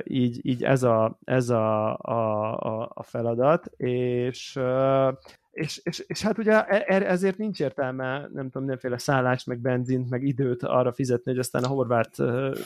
[0.03, 4.59] így, így ez, a, ez a, a, a feladat, és
[5.51, 9.59] és, és, és hát ugye e, e, ezért nincs értelme, nem tudom, mindenféle szállást, meg
[9.59, 12.15] benzint, meg időt arra fizetni, hogy aztán a horvát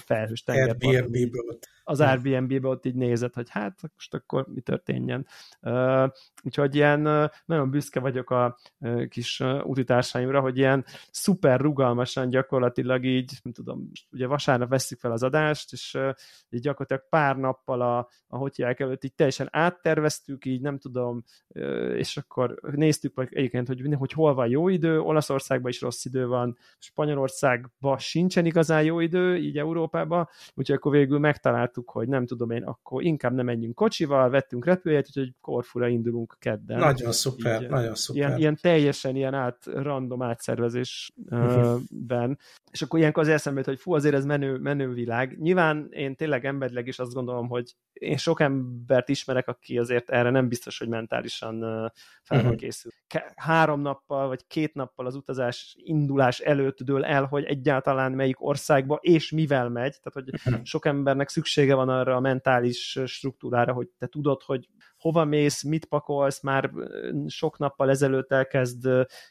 [0.05, 5.27] felhős tengerparton az Airbnb-be ott így nézett, hogy hát most akkor mi történjen.
[5.61, 6.09] Uh,
[6.43, 8.57] úgyhogy ilyen nagyon büszke vagyok a
[9.09, 15.23] kis utitársaimra, hogy ilyen szuper rugalmasan gyakorlatilag így, nem tudom, ugye vasárnap veszik fel az
[15.23, 15.97] adást, és
[16.49, 21.23] így gyakorlatilag pár nappal a, a hotyák előtt így teljesen átterveztük, így nem tudom,
[21.95, 26.57] és akkor néztük egyébként, hogy, hogy hol van jó idő, Olaszországban is rossz idő van,
[26.77, 32.63] Spanyolországban sincsen igazán jó idő, így Európában, úgyhogy akkor végül megtaláltuk, hogy nem tudom én,
[32.63, 36.79] akkor inkább nem menjünk kocsival, vettünk repülőjét, úgyhogy Korfura indulunk kedden.
[36.79, 38.21] Nagyon szuper, így, nagyon szuper.
[38.21, 42.39] Ilyen, ilyen teljesen ilyen át, random átszervezésben,
[42.71, 45.39] és akkor ilyenkor az eszembe hogy fú, azért ez menő, menő világ.
[45.39, 50.29] Nyilván én tényleg emberleg is azt gondolom, hogy én sok embert ismerek, aki azért erre
[50.29, 51.59] nem biztos, hogy mentálisan
[52.23, 52.55] fel van mhm.
[52.65, 52.91] Készül.
[53.35, 58.99] Három nappal, vagy két nappal az utazás indulás előtt dől el, hogy egyáltalán melyik országba
[59.01, 59.95] és mivel megy.
[60.01, 60.29] Tehát, hogy
[60.71, 64.69] sok embernek szüksége van arra a mentális struktúrára, hogy te tudod, hogy
[65.05, 66.71] hova mész, mit pakolsz, már
[67.27, 68.87] sok nappal ezelőtt elkezd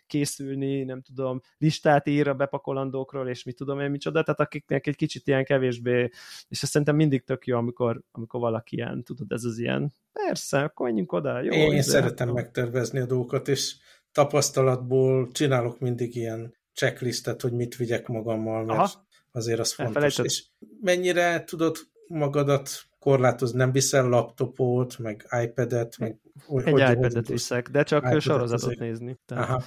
[0.07, 4.97] készülni, nem tudom, listát ír a bepakolandókról, és mit tudom én micsoda, tehát akiknek egy
[4.97, 6.11] kicsit ilyen kevésbé,
[6.49, 10.63] és azt szerintem mindig tök jó, amikor, amikor valaki ilyen, tudod, ez az ilyen, persze,
[10.63, 11.53] akkor menjünk oda, jó.
[11.53, 13.77] Én, én szeretem megtervezni a dolgokat, és
[14.13, 19.07] tapasztalatból csinálok mindig ilyen checklistet, hogy mit vigyek magammal, mert Aha.
[19.33, 20.19] azért az fontos.
[20.19, 20.45] És
[20.81, 22.71] mennyire tudod magadat
[23.05, 26.19] korlátozni, nem viszel laptopot, meg iPad-et, meg...
[26.49, 28.79] Egy hogy iPad-et viszek, de csak iPad sorozatot azért.
[28.79, 29.19] nézni.
[29.27, 29.63] Tehát Aha.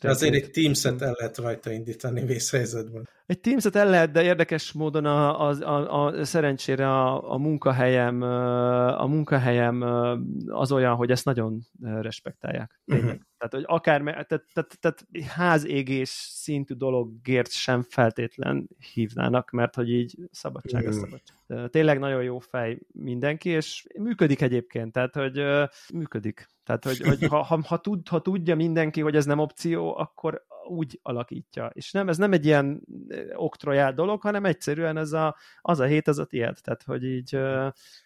[0.00, 3.08] Azért egy Teams-et el lehet rajta indítani vészhelyzetben.
[3.26, 8.22] Egy Teams-et el lehet, de érdekes módon a, a, a, a szerencsére a, a munkahelyem
[8.92, 9.82] a munkahelyem
[10.46, 12.80] az olyan, hogy ezt nagyon respektálják.
[12.86, 13.12] Uh-huh.
[13.38, 20.16] Tehát, hogy akár, tehát, tehát, tehát házégés szintű dologért sem feltétlen hívnának, mert hogy így
[20.30, 20.96] szabadság uh-huh.
[20.96, 21.36] a szabadság.
[21.66, 25.42] Tényleg nagyon jó fej mindenki, és működik egyébként, tehát, hogy
[25.94, 26.48] működik.
[26.64, 30.44] Tehát, hogy, hogy ha, ha, ha, tud, ha tudja mindenki, hogy ez nem opció, akkor
[30.68, 31.70] úgy alakítja.
[31.74, 32.82] És nem, ez nem egy ilyen
[33.34, 36.56] oktrojál dolog, hanem egyszerűen ez a, az a hét, az a tiéd.
[36.62, 37.36] Tehát, hogy így...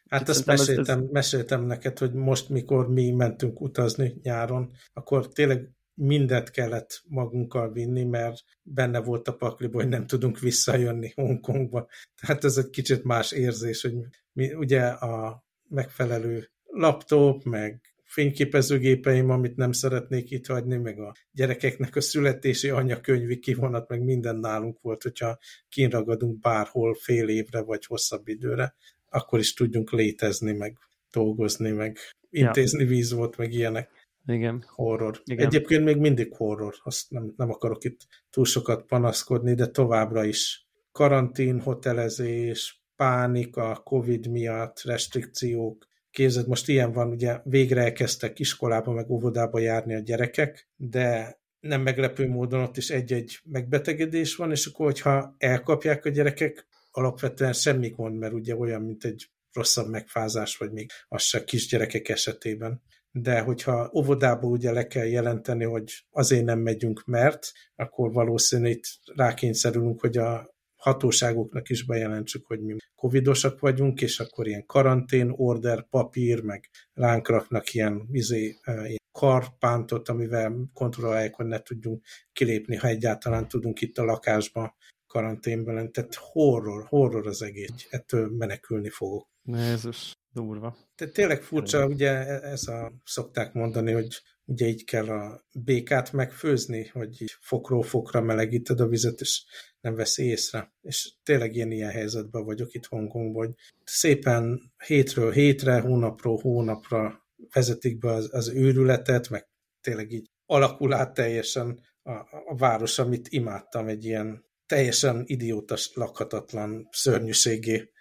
[0.09, 1.11] Hát ezt meséltem, ez, ez...
[1.11, 8.04] meséltem neked, hogy most, mikor mi mentünk utazni nyáron, akkor tényleg mindent kellett magunkkal vinni,
[8.04, 11.88] mert benne volt a pakliba, hogy nem tudunk visszajönni Hongkongba.
[12.20, 13.94] Tehát ez egy kicsit más érzés, hogy
[14.32, 21.96] mi, ugye a megfelelő laptop, meg fényképezőgépeim, amit nem szeretnék itt hagyni, meg a gyerekeknek
[21.96, 28.28] a születési anyakönyvi kivonat, meg minden nálunk volt, hogyha kinragadunk bárhol fél évre, vagy hosszabb
[28.28, 28.74] időre,
[29.08, 30.78] akkor is tudjunk létezni, meg
[31.12, 31.98] dolgozni, meg
[32.30, 32.88] intézni ja.
[32.88, 33.90] víz volt, meg ilyenek.
[34.26, 34.64] Igen.
[34.66, 35.20] Horror.
[35.24, 35.46] Igen.
[35.46, 38.00] Egyébként még mindig horror, azt nem, nem akarok itt
[38.31, 46.68] túl sokat panaszkodni, de továbbra is karantén, hotelezés, pánik a Covid miatt, restrikciók, Képzeld, most
[46.68, 52.61] ilyen van, ugye végre elkezdtek iskolába, meg óvodába járni a gyerekek, de nem meglepő módon
[52.61, 58.33] ott is egy-egy megbetegedés van, és akkor, hogyha elkapják a gyerekek, alapvetően semmi gond, mert
[58.33, 62.83] ugye olyan, mint egy rosszabb megfázás, vagy még az se kisgyerekek esetében.
[63.11, 68.85] De hogyha óvodából ugye le kell jelenteni, hogy azért nem megyünk, mert, akkor valószínűleg itt
[69.14, 75.87] rákényszerülünk, hogy a hatóságoknak is bejelentsük, hogy mi covidosak vagyunk, és akkor ilyen karantén, order,
[75.90, 82.88] papír, meg ránk raknak ilyen, izé, ilyen karpántot, amivel kontrollálják, hogy ne tudjunk kilépni, ha
[82.88, 84.75] egyáltalán tudunk itt a lakásban
[85.07, 85.90] karanténben lenni.
[85.90, 87.87] Tehát horror, horror az egész.
[87.90, 89.29] Ettől menekülni fogok.
[89.42, 90.76] Jézus, durva.
[90.94, 96.12] Tehát tényleg furcsa, ugye e- ez a, szokták mondani, hogy ugye így kell a békát
[96.12, 99.44] megfőzni, hogy így fokról fokra melegíted a vizet, és
[99.80, 100.72] nem veszi észre.
[100.80, 107.98] És tényleg én ilyen helyzetben vagyok itt Hongkongban, hogy szépen hétről hétre, hónapról hónapra vezetik
[107.98, 109.48] be az, az őrületet, meg
[109.80, 112.12] tényleg így alakul át teljesen a,
[112.46, 117.92] a város, amit imádtam, egy ilyen teljesen idiótas, lakhatatlan szörnyűségé.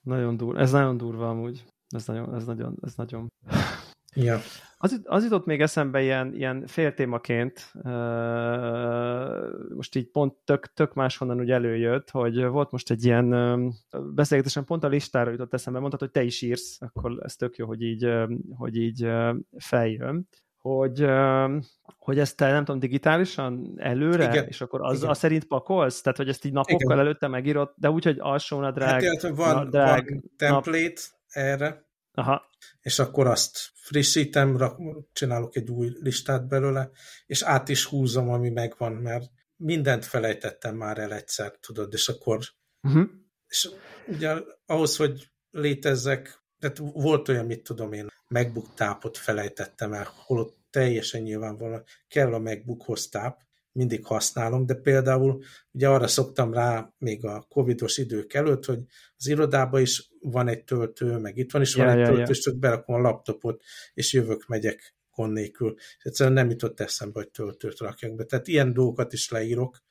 [0.00, 1.64] Nagyon durva, ez nagyon durva amúgy.
[1.88, 3.32] Ez nagyon, ez nagyon, ez nagyon...
[4.14, 4.40] Ja.
[4.78, 7.72] Az, az jutott még eszembe ilyen, ilyen féltémaként,
[9.74, 13.28] most így pont tök, tök máshonnan úgy előjött, hogy volt most egy ilyen
[14.14, 17.66] beszélgetésen pont a listára jutott eszembe, mondtad, hogy te is írsz, akkor ez tök jó,
[17.66, 18.08] hogy így,
[18.56, 19.08] hogy így
[19.58, 20.28] feljön
[20.68, 21.06] hogy,
[21.98, 26.00] hogy ezt te nem tudom, digitálisan előre, igen, és akkor az, az szerint pakolsz?
[26.00, 26.98] Tehát, hogy ezt így napokkal igen.
[26.98, 31.15] előtte megírod, de úgy, hogy alsónadrág, hát, van, nadrág, van template nap...
[31.36, 32.50] erre, Aha.
[32.80, 34.78] és akkor azt frissítem, rak,
[35.12, 36.90] csinálok egy új listát belőle,
[37.26, 42.38] és át is húzom, ami megvan, mert mindent felejtettem már el egyszer, tudod, és akkor
[42.82, 43.08] uh-huh.
[43.48, 43.68] és
[44.06, 44.34] ugye
[44.66, 51.22] ahhoz, hogy létezzek, tehát volt olyan, mit tudom én, MacBook tápot felejtettem el, holott teljesen
[51.22, 53.45] nyilvánvalóan kell a MacBookhoz táp,
[53.76, 58.80] mindig használom, de például ugye arra szoktam rá még a covidos idők előtt, hogy
[59.16, 62.20] az irodában is van egy töltő, meg itt van is van ja, egy ja, töltő,
[62.20, 62.28] ja.
[62.28, 63.62] és csak berakom a laptopot,
[63.94, 65.74] és jövök, megyek gond nélkül.
[65.76, 68.24] És egyszerűen nem jutott eszembe, hogy töltőt rakjak be.
[68.24, 69.84] Tehát ilyen dolgokat is leírok,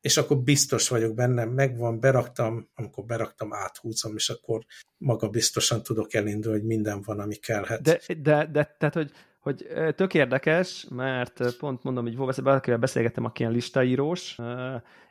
[0.00, 4.64] és akkor biztos vagyok benne, megvan, beraktam, amikor beraktam, áthúzom, és akkor
[4.96, 7.82] maga biztosan tudok elindulni, hogy minden van, ami kellhet.
[7.82, 9.10] De, de, de tehát, hogy
[9.46, 14.38] hogy tök érdekes, mert pont mondom, hogy valakivel beszélgettem, aki ilyen listaírós.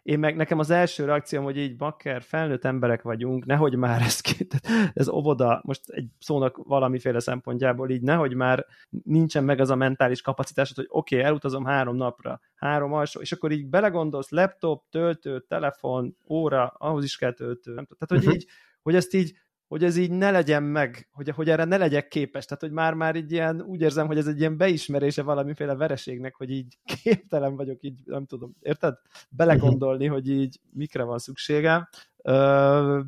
[0.03, 4.21] Én meg nekem az első reakcióm, hogy így bakker, felnőtt emberek vagyunk, nehogy már ez,
[4.93, 8.65] ez óvoda, most egy szónak valamiféle szempontjából így, nehogy már
[9.03, 13.31] nincsen meg az a mentális kapacitás, hogy oké, okay, elutazom három napra, három alsó, és
[13.31, 17.73] akkor így belegondolsz, laptop, töltő, telefon, óra, ahhoz is kell töltő.
[17.73, 17.85] Nem.
[17.85, 18.33] Tehát, hogy uh-huh.
[18.33, 18.45] így,
[18.81, 19.33] hogy ezt így
[19.67, 22.45] hogy ez így ne legyen meg, hogy, hogy erre ne legyek képes.
[22.45, 26.49] Tehát, hogy már-már így ilyen, úgy érzem, hogy ez egy ilyen beismerése valamiféle vereségnek, hogy
[26.49, 28.95] így képtelen vagyok, így nem tudom, érted?
[29.29, 31.87] Belegondolni, hogy így mikre van szükségem,
[32.27, 33.01] Ö,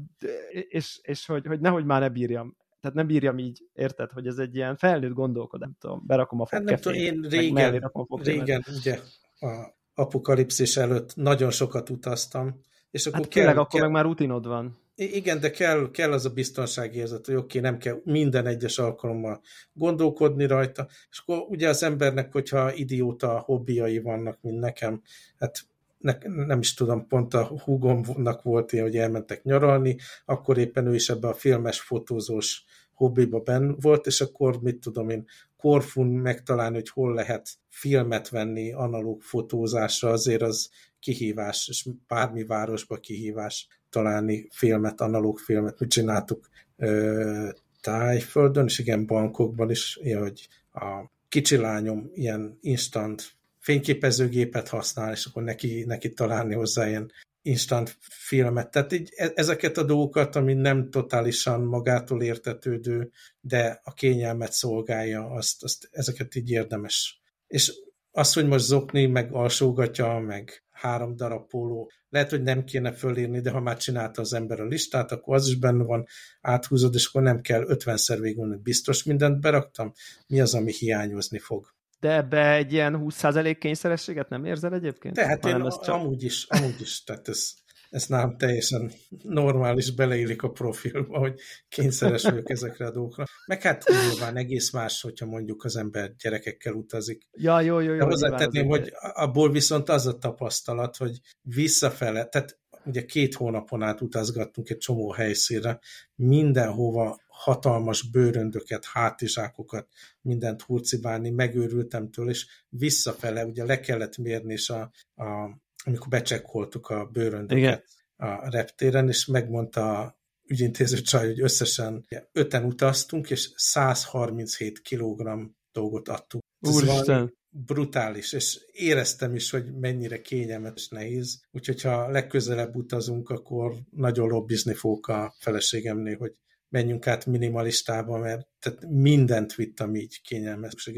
[0.50, 2.56] és, és hogy, hogy nehogy már ne bírjam.
[2.82, 6.46] Tehát nem bírjam így, érted, hogy ez egy ilyen felnőtt gondolkodás, nem tudom, berakom a
[6.46, 9.00] fogkefét, hát én régen, régen ugye
[9.40, 13.82] a apokalipszis előtt nagyon sokat utaztam, és akkor hát kell, akkor kell...
[13.82, 14.78] meg már rutinod van.
[15.00, 19.42] Igen, de kell, kell az a biztonságérzet, hogy oké, okay, nem kell minden egyes alkalommal
[19.74, 25.02] gondolkodni rajta, és akkor ugye az embernek, hogyha idióta hobbiai vannak, mint nekem,
[25.40, 30.88] hát ne, nem is tudom, pont a húgomnak volt ilyen, hogy elmentek nyaralni, akkor éppen
[30.88, 35.26] ő is ebbe a filmes, fotózós hobbiba benn volt, és akkor mit tudom én,
[35.58, 42.96] Korfun megtalálni, hogy hol lehet filmet venni analóg fotózásra, azért az kihívás, és bármi városba
[42.96, 45.80] kihívás találni filmet, analóg filmet.
[45.80, 47.50] Mi csináltuk ö,
[47.82, 55.26] Tájföldön, és igen, bankokban is, ilyen, hogy a kicsi lányom ilyen instant fényképezőgépet használ, és
[55.26, 58.72] akkor neki, neki találni hozzá ilyen instant filmet.
[58.72, 65.30] Tehát így e, ezeket a dolgokat, ami nem totálisan magától értetődő, de a kényelmet szolgálja,
[65.30, 67.22] azt, azt ezeket így érdemes.
[67.48, 67.74] És
[68.12, 71.92] az, hogy most zokni, meg alsógatja, meg három darab póló.
[72.10, 75.48] Lehet, hogy nem kéne fölírni, de ha már csinálta az ember a listát, akkor az
[75.48, 76.06] is benne van,
[76.42, 78.58] áthúzod, és akkor nem kell 50-szer végülni.
[78.64, 79.94] Biztos mindent beraktam?
[80.28, 81.76] Mi az, ami hiányozni fog?
[82.00, 85.16] De ebbe egy ilyen 20% kényszerességet nem érzel egyébként?
[85.16, 85.88] Tehát én csak...
[85.88, 87.54] amúgy is, amúgy is, tehát ez
[87.90, 88.92] ez nem teljesen
[89.24, 93.26] normális, beleillik a profilba, hogy kényszeres vagyok ezekre a dolgokra.
[93.46, 97.28] Meg hát nyilván egész más, hogyha mondjuk az ember gyerekekkel utazik.
[97.32, 97.98] Ja, jó, jó, jó.
[97.98, 104.02] De hozzátenném, hogy abból viszont az a tapasztalat, hogy visszafele, tehát ugye két hónapon át
[104.02, 105.80] utazgattunk egy csomó helyszínre,
[106.16, 109.88] mindenhova hatalmas bőröndöket, hátizsákokat,
[110.22, 116.90] mindent hurcibálni, megőrültem tőle, és visszafele ugye le kellett mérni, és a, a amikor becsekkoltuk
[116.90, 117.84] a bőröndöket Igen.
[118.16, 126.08] a reptéren, és megmondta a ügyintéző csaj, hogy összesen öten utaztunk, és 137 kg dolgot
[126.08, 126.44] adtunk.
[126.60, 127.36] Úristen!
[127.66, 131.42] brutális, és éreztem is, hogy mennyire kényelmes nehéz.
[131.52, 136.34] Úgyhogy ha legközelebb utazunk, akkor nagyon lobbizni fogok a feleségemnél, hogy
[136.70, 140.92] menjünk át minimalistába, mert tehát mindent vittem így kényelmes.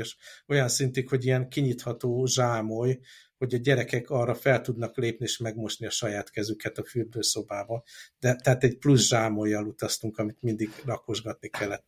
[0.47, 2.99] Olyan szintig, hogy ilyen kinyitható zsámoly,
[3.39, 7.83] hogy a gyerekek arra fel tudnak lépni és megmosni a saját kezüket a fürdőszobába.
[8.19, 11.87] De tehát egy plusz zsámolyjal utaztunk, amit mindig rakosgatni kellett.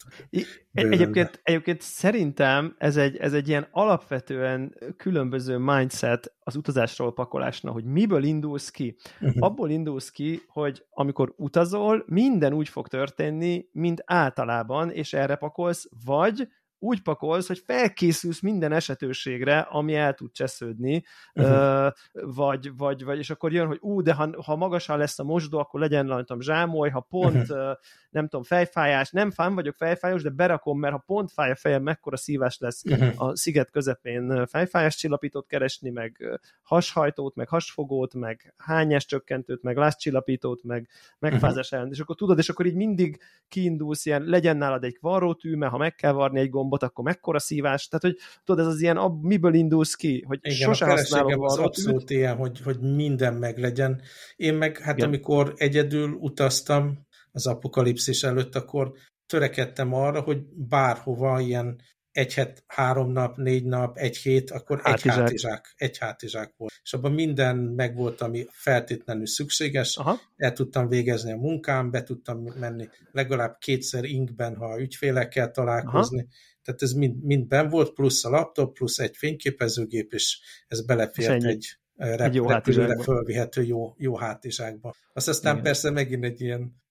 [0.73, 7.83] Egyébként, egyébként szerintem ez egy, ez egy ilyen alapvetően különböző mindset az utazásról pakolásna, hogy
[7.83, 8.95] miből indulsz ki.
[9.21, 9.43] Uh-huh.
[9.43, 15.87] Abból indulsz ki, hogy amikor utazol, minden úgy fog történni, mint általában, és erre pakolsz,
[16.05, 16.47] vagy
[16.83, 21.91] úgy pakolsz, hogy felkészülsz minden esetőségre, ami el tud csesződni, uh-huh.
[22.11, 25.57] vagy, vagy, vagy, és akkor jön, hogy ú, de ha, ha magasan lesz a mosdó,
[25.57, 27.77] akkor legyen rajtam zsámoly, ha pont, uh-huh.
[28.09, 31.83] nem tudom, fejfájás, nem fán vagyok fejfájós, de berakom, mert ha pont fáj a fejem,
[31.83, 33.21] mekkora szívás lesz uh-huh.
[33.21, 40.63] a sziget közepén fejfájás csillapítót keresni, meg hashajtót, meg hasfogót, meg hányás csökkentőt, meg lázcsillapítót,
[40.63, 40.89] meg
[41.19, 41.89] megfázás ellen.
[41.91, 45.77] És akkor tudod, és akkor így mindig kiindulsz ilyen, legyen nálad egy varrótű, mert ha
[45.77, 48.97] meg kell varni egy gomb gombot, akkor mekkora szívás, tehát hogy tudod, ez az ilyen,
[48.97, 53.57] ab, miből indulsz ki, hogy Igen, sose használom az abszolút ilyen, hogy, hogy minden meg
[53.57, 54.01] legyen.
[54.35, 55.07] Én meg, hát Igen.
[55.07, 58.91] amikor egyedül utaztam az apokalipszis előtt, akkor
[59.25, 61.81] törekedtem arra, hogy bárhova ilyen
[62.11, 65.15] egy het, három nap, négy nap, egy hét, akkor hátizsák.
[65.15, 66.71] egy hátizsák, egy hátizsák volt.
[66.83, 69.97] És abban minden megvolt, ami feltétlenül szükséges.
[69.97, 70.19] Aha.
[70.35, 76.19] El tudtam végezni a munkám, be tudtam menni legalább kétszer inkben, ha ügyfélekkel találkozni.
[76.19, 76.29] Aha.
[76.63, 81.43] Tehát ez mind, mind ben volt, plusz a laptop, plusz egy fényképezőgép, és ez belefért
[81.43, 84.95] egy, egy rep, egy jó repülőre fölvihető jó, jó hátizsákba.
[85.13, 85.63] Azt aztán Igen.
[85.63, 86.81] persze megint egy ilyen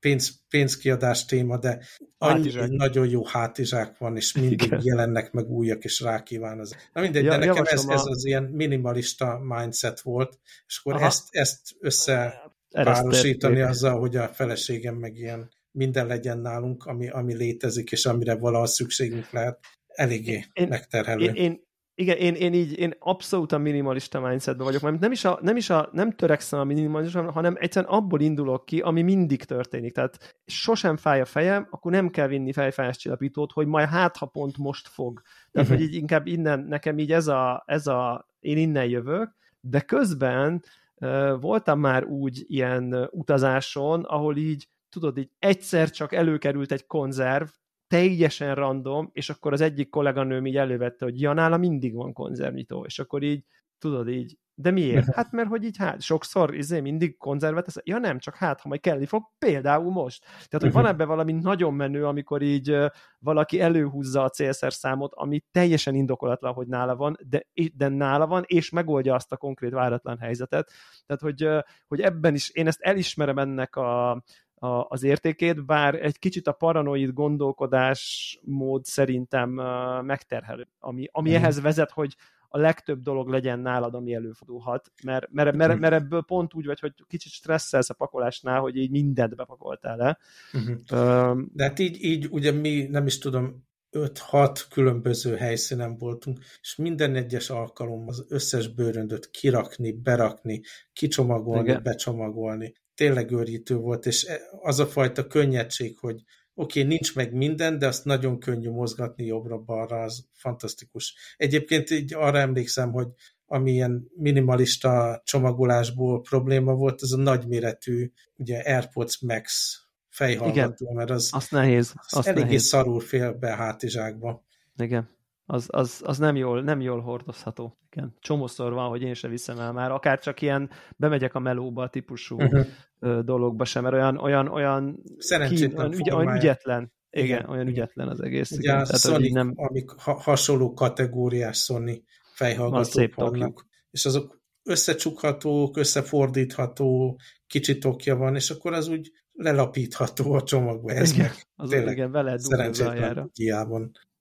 [0.00, 1.80] pénz, pénzkiadás téma, de
[2.18, 2.68] annyi hátizsák.
[2.68, 4.80] nagyon jó hátizsák van, és mindig Igen.
[4.82, 6.76] jelennek meg újak, és rákíván az.
[6.92, 11.24] Na mindegy, ja, de nekem ez, ez az ilyen minimalista mindset volt, és akkor ezt,
[11.30, 18.06] ezt összepárosítani azzal, hogy a feleségem meg ilyen minden legyen nálunk, ami, ami létezik, és
[18.06, 21.24] amire valaha szükségünk lehet, eléggé én, megterhelő.
[21.24, 21.60] Én, én,
[21.94, 25.56] igen, én, én így, én abszolút a minimalista mindsetben vagyok, mert nem is, a, nem
[25.56, 29.92] is a, nem törekszem a minimalistra, hanem egyszerűen abból indulok ki, ami mindig történik.
[29.92, 34.26] Tehát sosem fáj a fejem, akkor nem kell vinni fejfájás csillapítót, hogy majd hát, ha
[34.26, 35.22] pont most fog.
[35.50, 35.84] Tehát, uh-huh.
[35.84, 40.62] hogy így inkább innen, nekem így ez a, ez a, én innen jövök, de közben
[40.94, 47.46] uh, voltam már úgy ilyen utazáson, ahol így tudod, így egyszer csak előkerült egy konzerv,
[47.86, 52.84] teljesen random, és akkor az egyik kolléganőm így elővette, hogy ja, nála mindig van konzervnyitó,
[52.84, 53.44] és akkor így,
[53.78, 55.14] tudod így, de miért?
[55.14, 57.76] Hát mert hogy így hát sokszor izé mindig konzervet tesz.
[57.84, 60.24] Ja nem, csak hát, ha majd kelni fog, például most.
[60.24, 62.76] Tehát, hogy van ebben valami nagyon menő, amikor így
[63.18, 68.42] valaki előhúzza a célszer számot, ami teljesen indokolatlan, hogy nála van, de, de nála van,
[68.46, 70.72] és megoldja azt a konkrét váratlan helyzetet.
[71.06, 74.22] Tehát, hogy, hogy ebben is, én ezt elismerem ennek a,
[74.62, 81.30] a, az értékét, bár egy kicsit a paranoid gondolkodás mód szerintem uh, megterhelő, ami, ami
[81.30, 81.34] mm.
[81.34, 82.16] ehhez vezet, hogy
[82.48, 86.80] a legtöbb dolog legyen nálad, ami előfordulhat, mert, mert, mert, mert ebből pont úgy vagy,
[86.80, 90.18] hogy kicsit stresszelsz a pakolásnál, hogy így mindent bepakoltál le.
[90.52, 91.40] Uh-huh.
[91.52, 97.14] De hát így, így ugye mi nem is tudom, 5-6 különböző helyszínen voltunk, és minden
[97.14, 101.82] egyes alkalom az összes bőröndöt kirakni, berakni, kicsomagolni, Igen.
[101.82, 106.22] becsomagolni tényleg őrítő volt, és e, az a fajta könnyedség, hogy
[106.54, 111.14] oké, okay, nincs meg minden, de azt nagyon könnyű mozgatni jobbra-balra, az fantasztikus.
[111.36, 113.08] Egyébként így arra emlékszem, hogy
[113.46, 119.76] ami ilyen minimalista csomagolásból probléma volt, az a nagyméretű ugye AirPods Max
[120.08, 122.64] fejhallgató, Igen, mert az, azt nehéz, az azt eléggé nehéz.
[122.64, 124.44] szarul fél be a hátizsákba.
[124.76, 125.20] Igen
[125.52, 127.78] az, az, az nem, jól, nem jól hordozható.
[127.90, 128.16] Igen.
[128.20, 132.36] Csomószor van, hogy én se viszem el már, akár csak ilyen bemegyek a melóba típusú
[132.36, 133.20] uh-huh.
[133.24, 135.02] dologba sem, mert olyan, olyan, olyan,
[135.48, 136.92] kín, olyan, ügy, olyan ügyetlen.
[137.10, 138.50] Igen, igen, olyan ügyetlen az egész.
[138.50, 138.80] Ugye igen.
[138.80, 139.52] a Tehát, Sonic, nem...
[139.56, 148.50] amik ha, hasonló kategóriás Sony fejhallgatók vannak, és azok összecsukhatók, összefordítható, kicsit okja van, és
[148.50, 150.92] akkor az úgy lelapítható a csomagba.
[150.92, 153.30] Ez igen, meg az tényleg igen, vele szerencsétlen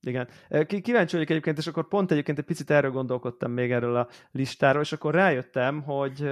[0.02, 0.28] igen.
[0.82, 4.82] Kíváncsi vagyok egyébként, és akkor pont egyébként egy picit erről gondolkodtam még erről a listáról,
[4.82, 6.30] és akkor rájöttem, hogy,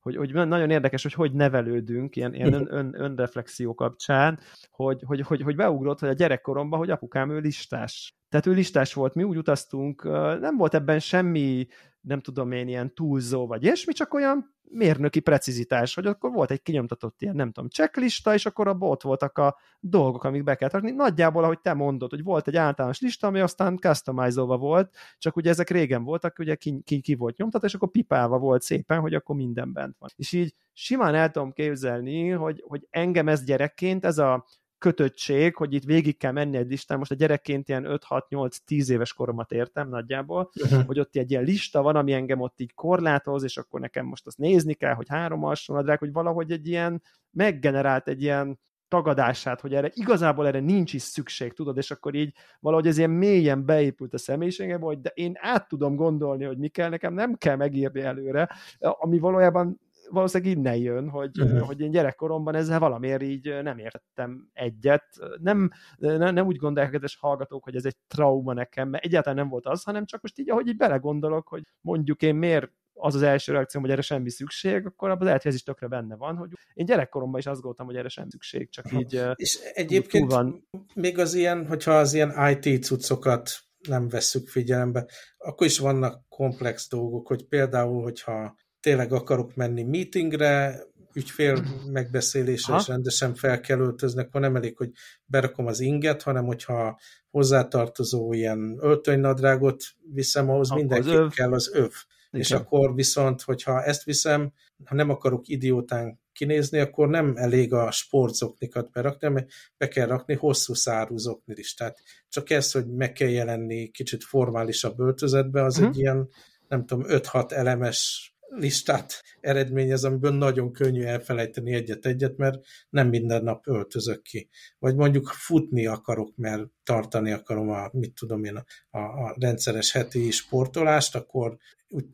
[0.00, 4.38] hogy, hogy nagyon érdekes, hogy hogy nevelődünk ilyen, ilyen ön, ön, önreflexió kapcsán,
[4.70, 8.14] hogy, hogy, hogy, hogy beugrott, hogy a gyerekkoromban, hogy apukám ő listás.
[8.28, 10.02] Tehát ő listás volt, mi úgy utaztunk,
[10.40, 11.66] nem volt ebben semmi
[12.06, 16.62] nem tudom én, ilyen túlzó vagy ilyesmi, csak olyan mérnöki precizitás, hogy akkor volt egy
[16.62, 20.68] kinyomtatott ilyen, nem tudom, checklista, és akkor abban ott voltak a dolgok, amik be kell
[20.68, 20.92] tartani.
[20.92, 25.50] Nagyjából, ahogy te mondod, hogy volt egy általános lista, ami aztán customizolva volt, csak ugye
[25.50, 29.14] ezek régen voltak, ugye ki, ki, ki volt nyomtatva, és akkor pipálva volt szépen, hogy
[29.14, 30.10] akkor minden bent van.
[30.16, 34.46] És így simán el tudom képzelni, hogy, hogy engem ez gyerekként, ez a
[34.78, 39.52] kötöttség, hogy itt végig kell menni egy listán, most a gyerekként ilyen 5-6-8-10 éves koromat
[39.52, 40.86] értem nagyjából, uh-huh.
[40.86, 44.26] hogy ott egy ilyen lista van, ami engem ott így korlátoz, és akkor nekem most
[44.26, 48.58] azt nézni kell, hogy három alsónadrág, hogy valahogy egy ilyen meggenerált egy ilyen
[48.88, 53.10] tagadását, hogy erre igazából erre nincs is szükség, tudod, és akkor így valahogy ez ilyen
[53.10, 57.34] mélyen beépült a személyiségebe, hogy de én át tudom gondolni, hogy mi kell, nekem nem
[57.34, 61.60] kell megírni előre, ami valójában valószínűleg innen jön, hogy, uh-huh.
[61.60, 65.04] hogy én gyerekkoromban ezzel valamiért így nem értettem egyet.
[65.40, 69.48] Nem, nem, nem úgy gondolják kedves hallgatók, hogy ez egy trauma nekem, mert egyáltalán nem
[69.48, 73.22] volt az, hanem csak most így, ahogy így belegondolok, hogy mondjuk én miért az az
[73.22, 76.36] első reakcióm, hogy erre semmi szükség, akkor abban lehet, hogy ez is tökre benne van,
[76.36, 80.68] hogy én gyerekkoromban is azt gondoltam, hogy erre semmi szükség, csak így És egyébként van.
[80.94, 83.50] még az ilyen, hogyha az ilyen IT cuccokat
[83.88, 85.06] nem vesszük figyelembe,
[85.38, 90.82] akkor is vannak komplex dolgok, hogy például, hogyha tényleg akarok menni meetingre,
[91.14, 94.90] ügyfél megbeszélésre, és rendesen fel kell öltözni, akkor nem elég, hogy
[95.24, 101.70] berakom az inget, hanem hogyha hozzátartozó ilyen öltönynadrágot viszem, ahhoz akkor mindenki az kell az
[101.72, 101.92] öv.
[102.30, 102.40] Igen.
[102.40, 104.52] És akkor viszont, hogyha ezt viszem,
[104.84, 110.34] ha nem akarok idiótán kinézni, akkor nem elég a sportzoknikat berakni, mert be kell rakni
[110.34, 111.74] hosszú szárú zoknit is.
[111.74, 111.98] Tehát
[112.28, 115.88] csak ez, hogy meg kell jelenni kicsit formálisabb öltözetbe, az uh-huh.
[115.88, 116.28] egy ilyen,
[116.68, 123.66] nem tudom, 5-6 elemes listát eredményez, amiből nagyon könnyű elfelejteni egyet-egyet, mert nem minden nap
[123.66, 124.48] öltözök ki.
[124.78, 128.56] Vagy mondjuk futni akarok, mert tartani akarom a, mit tudom én,
[128.90, 131.56] a, a rendszeres heti sportolást, akkor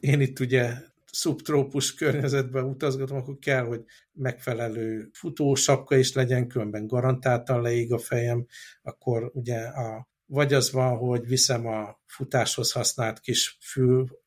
[0.01, 0.75] én itt ugye
[1.13, 8.47] szubtrópus környezetben utazgatom, akkor kell, hogy megfelelő futósapka is legyen, különben garantáltan leég a fejem,
[8.83, 14.21] akkor ugye a, vagy az van, hogy viszem a futáshoz használt kis fül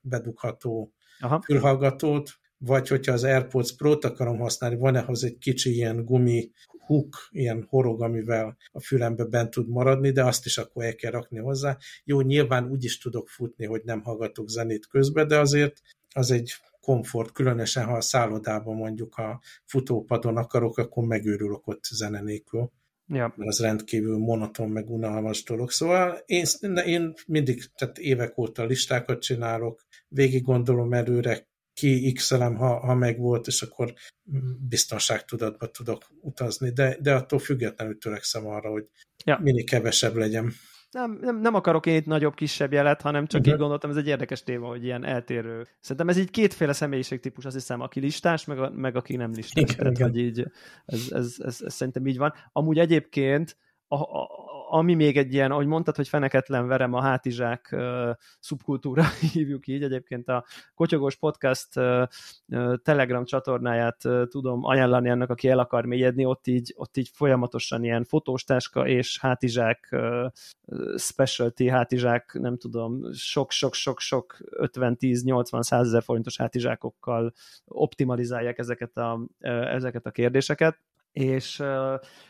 [0.00, 1.42] bedugható Aha.
[1.42, 6.50] fülhallgatót, vagy hogyha az AirPods Pro-t akarom használni, van ehhoz egy kicsi ilyen gumi
[6.86, 11.10] hook, ilyen horog, amivel a fülembe bent tud maradni, de azt is akkor el kell
[11.10, 11.76] rakni hozzá.
[12.04, 15.82] Jó, nyilván úgy is tudok futni, hogy nem hallgatok zenét közben, de azért
[16.14, 22.20] az egy komfort, különösen ha a szállodában mondjuk a futópadon akarok, akkor megőrülök ott zene
[22.20, 22.70] nélkül.
[23.06, 23.34] Ja.
[23.36, 25.70] Mert az rendkívül monoton, meg unalmas dolog.
[25.70, 26.44] Szóval én,
[26.86, 33.18] én mindig, tehát évek óta listákat csinálok, végig gondolom előre, ki x ha, ha meg
[33.18, 33.94] volt, és akkor
[34.68, 38.88] biztonságtudatba tudok utazni, de, de attól függetlenül törekszem arra, hogy
[39.24, 39.38] ja.
[39.42, 40.52] minél kevesebb legyen.
[40.94, 43.54] Nem, nem, nem akarok én itt nagyobb-kisebb jelet, hanem csak uh-huh.
[43.54, 45.66] így gondoltam, ez egy érdekes téma, hogy ilyen eltérő.
[45.80, 49.62] Szerintem ez így kétféle személyiségtípus, azt hiszem, aki listás, meg, a, meg aki nem listás.
[49.62, 50.08] Igen, Tehát, igen.
[50.08, 50.46] hogy így,
[50.86, 52.32] ez, ez, ez, ez, szerintem így van.
[52.52, 53.56] Amúgy egyébként
[53.88, 54.28] a, a,
[54.68, 58.10] ami még egy ilyen, ahogy mondtad, hogy feneketlen verem a hátizsák uh,
[58.40, 60.44] szubkultúra, hívjuk így, egyébként a
[60.74, 61.68] Kotyogós Podcast
[62.82, 68.04] Telegram csatornáját tudom ajánlani annak, aki el akar mélyedni, ott így, ott így folyamatosan ilyen
[68.04, 69.96] fotóstáska és hátizsák,
[70.96, 77.32] specialty hátizsák, nem tudom, sok-sok-sok-sok 50-10-80-100 ezer forintos hátizsákokkal
[77.64, 80.78] optimalizálják ezeket a, ezeket a kérdéseket
[81.14, 81.56] és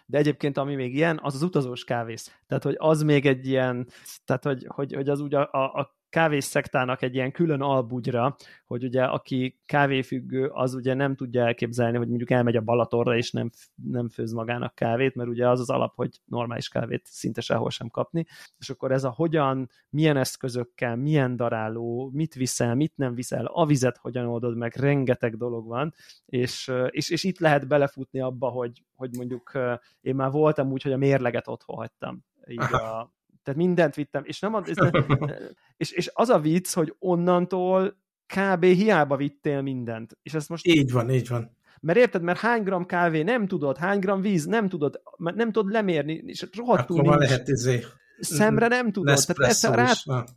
[0.06, 2.38] de egyébként ami még ilyen, az az utazós kávész.
[2.46, 3.88] Tehát, hogy az még egy ilyen,
[4.24, 5.96] tehát, hogy, hogy, hogy az úgy a, a, a
[6.38, 8.36] szektának egy ilyen külön albugyra,
[8.66, 13.30] hogy ugye aki kávéfüggő, az ugye nem tudja elképzelni, hogy mondjuk elmegy a Balatorra, és
[13.30, 17.70] nem, nem főz magának kávét, mert ugye az az alap, hogy normális kávét szinte sehol
[17.70, 18.26] sem kapni,
[18.58, 23.66] és akkor ez a hogyan, milyen eszközökkel, milyen daráló, mit viszel, mit nem viszel, a
[23.66, 25.94] vizet hogyan oldod meg, rengeteg dolog van,
[26.26, 29.52] és, és, és itt lehet belefutni abba, hogy, hogy mondjuk
[30.00, 33.12] én már voltam úgy, hogy a mérleget otthon hagytam így a,
[33.44, 34.72] tehát mindent vittem, és, nem az,
[35.76, 38.64] és, és az a vicc, hogy onnantól kb.
[38.64, 40.18] hiába vittél mindent.
[40.22, 40.66] És ezt most...
[40.66, 41.56] Így van, így van.
[41.80, 45.72] Mert érted, mert hány gram kávé nem tudod, hány gram víz nem tudod, nem tudod
[45.72, 47.30] lemérni, és rohadtul Akkor nincs.
[47.30, 47.84] lehet izé
[48.18, 49.18] szemre nem tudod.
[49.26, 49.92] Tehát persze rá,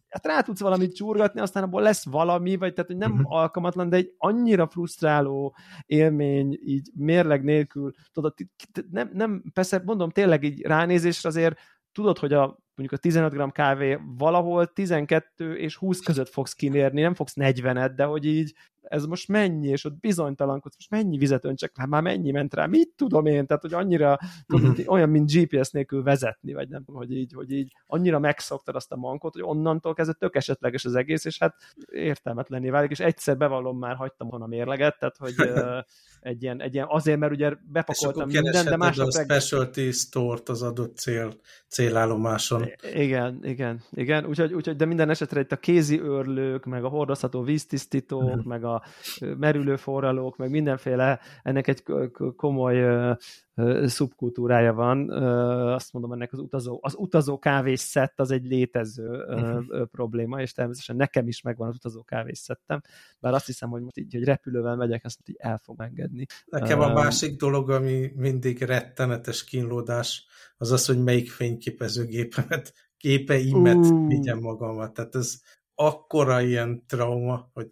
[0.10, 3.34] hát rá tudsz valamit csurgatni, aztán abból lesz valami, vagy tehát, hogy nem uh-huh.
[3.34, 5.56] alkalmatlan, de egy annyira frusztráló
[5.86, 8.34] élmény, így mérleg nélkül, tudod,
[8.92, 11.60] nem, nem, persze mondom, tényleg így ránézésre azért
[11.92, 17.02] tudod, hogy a mondjuk a 15 g kávé valahol 12 és 20 között fogsz kinérni,
[17.02, 18.54] nem fogsz 40-et, de hogy így
[18.90, 22.66] ez most mennyi, és ott bizonytalankodsz, most mennyi vizet öntsek, hát már mennyi ment rá,
[22.66, 27.12] mit tudom én, tehát hogy annyira, tudod, olyan, mint GPS nélkül vezetni, vagy nem hogy
[27.12, 31.26] így, hogy így annyira megszoktad azt a mankot, hogy onnantól kezdve tök esetleges az egész,
[31.26, 31.56] és hát
[31.92, 35.34] értelmetlenné válik, és egyszer bevallom már hagytam volna mérleget, tehát hogy
[36.30, 39.08] egy ilyen, egy ilyen, azért, mert ugye bepakoltam minden, de másnap...
[39.08, 41.34] a specialty store-t az adott cél,
[41.68, 42.70] célállomáson.
[42.94, 47.42] Igen, igen, igen, úgyhogy, úgyhogy de minden esetre itt a kézi őrlők, meg a hordozható
[47.42, 48.44] víztisztítók, uh-huh.
[48.44, 48.77] meg a
[49.38, 51.84] merülő forralók, meg mindenféle, ennek egy
[52.36, 53.16] komoly
[53.86, 55.10] szubkultúrája van.
[55.74, 59.88] Azt mondom, ennek az utazó, az utazó kávészett az egy létező uh-huh.
[59.92, 62.82] probléma, és természetesen nekem is megvan az utazó kávésszettem,
[63.20, 66.26] bár azt hiszem, hogy most így, hogy repülővel megyek, azt így el fog engedni.
[66.46, 70.26] Nekem a másik dolog, ami mindig rettenetes kínlódás,
[70.58, 74.08] az az, hogy melyik fényképezőgépemet, képeimet uh.
[74.08, 74.94] vigyem magamat.
[74.94, 75.42] Tehát ez
[75.76, 77.72] akkora ilyen trauma, hogy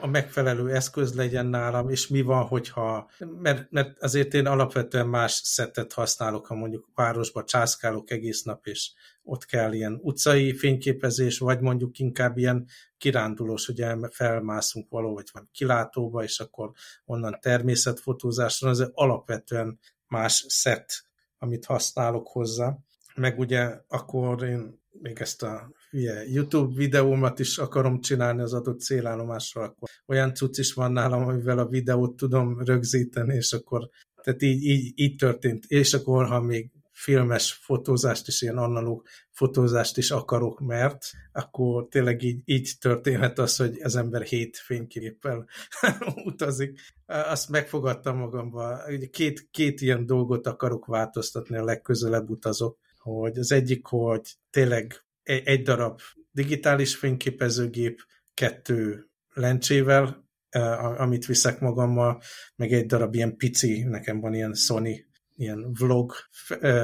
[0.00, 3.10] a, megfelelő eszköz legyen nálam, és mi van, hogyha,
[3.40, 8.92] mert, mert azért én alapvetően más szettet használok, ha mondjuk városba császkálok egész nap, és
[9.22, 12.66] ott kell ilyen utcai fényképezés, vagy mondjuk inkább ilyen
[12.98, 16.70] kirándulós, hogy felmászunk való, vagy van kilátóba, és akkor
[17.04, 21.04] onnan természetfotózásra, az alapvetően más szett,
[21.38, 22.76] amit használok hozzá.
[23.14, 28.80] Meg ugye akkor én még ezt a hülye YouTube videómat is akarom csinálni az adott
[28.80, 33.88] célállomásra, akkor olyan cucc is van nálam, amivel a videót tudom rögzíteni, és akkor
[34.22, 35.64] tehát így, így, így történt.
[35.66, 42.22] És akkor, ha még filmes fotózást is, ilyen analóg fotózást is akarok, mert akkor tényleg
[42.22, 45.46] így, így történhet az, hogy az ember hét fényképpel
[46.24, 46.80] utazik.
[47.06, 48.80] Azt megfogadtam magamba.
[49.10, 55.62] Két, két ilyen dolgot akarok változtatni, a legközelebb utazok hogy az egyik, hogy tényleg egy
[55.62, 56.00] darab
[56.30, 58.00] digitális fényképezőgép,
[58.34, 60.28] kettő lencsével,
[60.96, 62.22] amit viszek magammal,
[62.56, 65.06] meg egy darab ilyen pici, nekem van ilyen Sony
[65.36, 66.12] ilyen vlog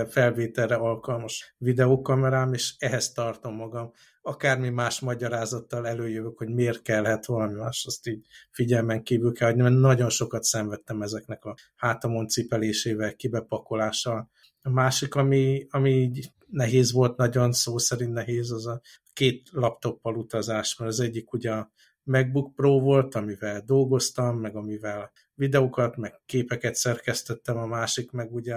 [0.08, 3.92] felvételre alkalmas videókamerám, és ehhez tartom magam.
[4.22, 9.72] Akármi más magyarázattal előjövök, hogy miért kellhet valami más, azt így figyelmen kívül kell, hogy
[9.72, 14.30] nagyon sokat szenvedtem ezeknek a hátamon cipelésével, kibepakolással.
[14.62, 18.80] A másik, ami, ami így nehéz volt, nagyon szó szerint nehéz, az a
[19.12, 21.70] két laptoppal utazás, mert az egyik ugye a
[22.02, 28.54] MacBook Pro volt, amivel dolgoztam, meg amivel videókat, meg képeket szerkesztettem, a másik meg ugye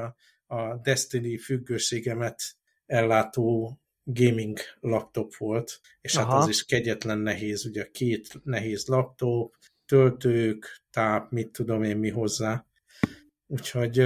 [0.48, 2.42] a Destiny függőségemet
[2.86, 6.32] ellátó gaming laptop volt, és Aha.
[6.32, 9.56] hát az is kegyetlen nehéz, ugye két nehéz laptop,
[9.86, 12.66] töltők, táp, mit tudom én mi hozzá.
[13.48, 14.04] Úgyhogy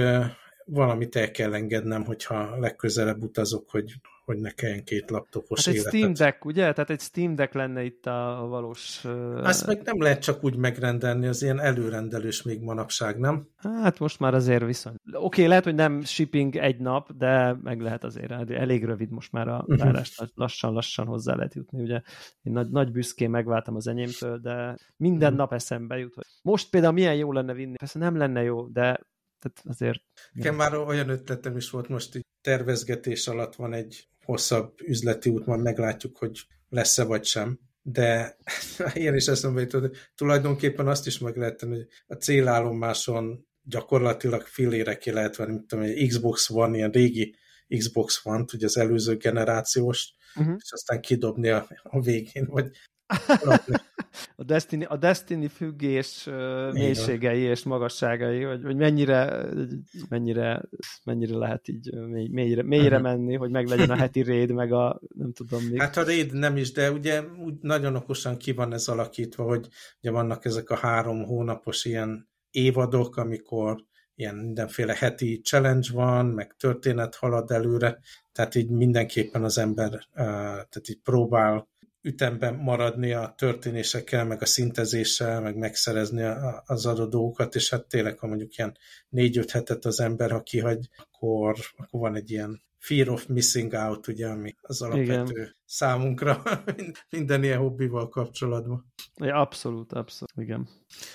[0.64, 3.94] valamit el kell engednem, hogyha legközelebb utazok, hogy
[4.26, 5.94] hogy ne kelljen két laptopos hát egy életet.
[5.94, 6.72] Steam Deck, ugye?
[6.72, 9.04] Tehát egy Steam Deck lenne itt a valós...
[9.34, 13.48] Azt meg nem lehet csak úgy megrendelni, az ilyen előrendelős még manapság, nem?
[13.56, 15.00] Hát most már azért viszont.
[15.06, 18.30] Oké, okay, lehet, hogy nem shipping egy nap, de meg lehet azért.
[18.30, 19.78] Hát elég rövid most már a mhm.
[19.78, 21.82] várás, lassan-lassan hozzá lehet jutni.
[21.82, 22.00] Ugye
[22.42, 25.38] én nagy, nagy büszkén megváltam az enyémtől, de minden uh-huh.
[25.38, 27.76] nap eszembe jut, hogy most például milyen jó lenne vinni.
[27.76, 29.00] Persze nem lenne jó, de
[29.48, 30.02] tehát azért...
[30.32, 35.46] Nekem már olyan ötletem is volt most így tervezgetés alatt van egy hosszabb üzleti út,
[35.46, 37.60] majd meglátjuk, hogy lesz-e vagy sem.
[37.82, 38.36] De
[38.94, 44.42] ilyen is eszembe jutott, hogy tulajdonképpen azt is meg lehet tenni, hogy a célállomáson gyakorlatilag
[44.42, 47.36] filére ki lehet venni, mint tudom, egy Xbox One, ilyen régi
[47.68, 50.54] Xbox One, ugye az előző generációs, uh-huh.
[50.58, 52.76] és aztán kidobni a, a végén, vagy
[54.36, 59.46] a Destiny, a Destiny függés uh, mélységei és magasságai, hogy, hogy mennyire,
[60.08, 60.62] mennyire,
[61.04, 65.32] mennyire lehet így mély, mélyre, mélyre menni, hogy meglegyen a heti raid, meg a nem
[65.32, 65.80] tudom még.
[65.80, 69.68] Hát a raid nem is, de ugye úgy nagyon okosan ki van ez alakítva, hogy
[70.00, 73.84] ugye vannak ezek a három hónapos ilyen évadok, amikor
[74.14, 77.98] ilyen mindenféle heti challenge van, meg történet halad előre,
[78.32, 81.68] tehát így mindenképpen az ember tehát így próbál
[82.06, 87.86] ütemben maradni a történésekkel, meg a szintezéssel, meg megszerezni a, az adott dolgokat, és hát
[87.86, 88.76] tényleg, ha mondjuk ilyen
[89.08, 94.06] négy-öt hetet az ember, ha kihagy, akkor, akkor van egy ilyen fear of missing out,
[94.06, 95.54] ugye, ami az alapvető igen.
[95.64, 96.42] számunkra
[97.16, 98.92] minden ilyen hobbival kapcsolatban.
[99.14, 100.68] Ja, abszolút, abszolút, igen.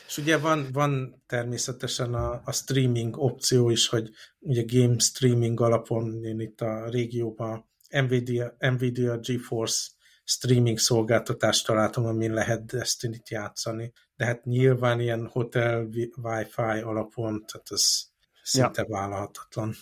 [0.08, 6.24] És ugye van, van természetesen a, a streaming opció is, hogy ugye game streaming alapon
[6.24, 10.00] én itt a régióban Nvidia, Nvidia GeForce
[10.32, 13.92] streaming szolgáltatást találtam, amin lehet Destiny-t játszani.
[14.16, 18.04] De hát nyilván ilyen hotel Wi-Fi alapon, tehát ez
[18.44, 18.96] szinte ja.
[18.96, 19.74] vállalhatatlan.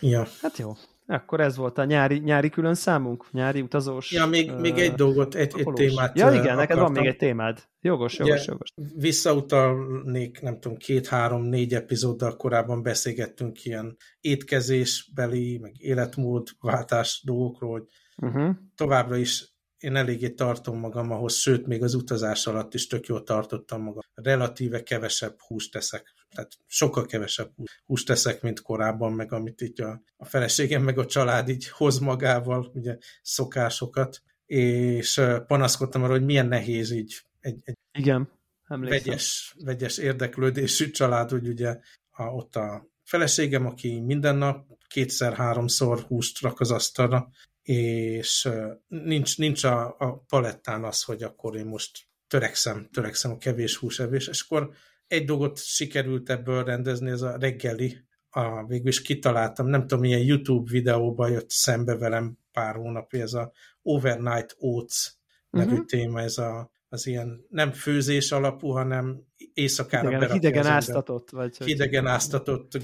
[0.00, 0.26] Ja.
[0.40, 0.72] Hát jó.
[1.06, 4.12] Akkor ez volt a nyári, nyári külön számunk, nyári utazós.
[4.12, 6.56] Ja, még, uh, még egy dolgot, egy, egy témát Ja, igen, akartam.
[6.56, 7.62] neked van még egy témád.
[7.80, 8.72] Jogos, jogos, Ugye, jogos.
[8.96, 17.86] Visszautalnék, nem tudom, két, három, négy epizóddal korábban beszélgettünk ilyen étkezésbeli, meg életmódváltás dolgokról, hogy
[18.16, 18.56] uh-huh.
[18.74, 19.51] továbbra is
[19.82, 24.02] én eléggé tartom magam ahhoz, sőt, még az utazás alatt is tök jól tartottam magam.
[24.14, 27.52] Relatíve kevesebb húst teszek, tehát sokkal kevesebb
[27.84, 31.98] húst teszek, mint korábban, meg amit így a, a feleségem, meg a család így hoz
[31.98, 38.30] magával, ugye szokásokat, és panaszkodtam arra, hogy milyen nehéz így egy, egy Igen,
[38.68, 41.78] vegyes, vegyes érdeklődésű család, hogy ugye
[42.10, 47.30] a, ott a feleségem, aki minden nap kétszer-háromszor húst rak az asztalra,
[47.62, 48.48] és
[48.88, 54.26] nincs, nincs a, a palettán az, hogy akkor én most törekszem, törekszem a kevés húsevés,
[54.26, 54.70] és akkor
[55.06, 57.96] egy dolgot sikerült ebből rendezni, ez a reggeli,
[58.30, 63.32] a, végül is kitaláltam, nem tudom, milyen YouTube videóban jött szembe velem pár hónapja, ez
[63.32, 63.52] a
[63.82, 65.10] Overnight Oats
[65.50, 65.86] nevű uh-huh.
[65.86, 72.06] téma, ez a, az ilyen nem főzés alapú, hanem éjszakára hidegen, hidegen áztatott, vagy hidegen
[72.06, 72.78] áztatott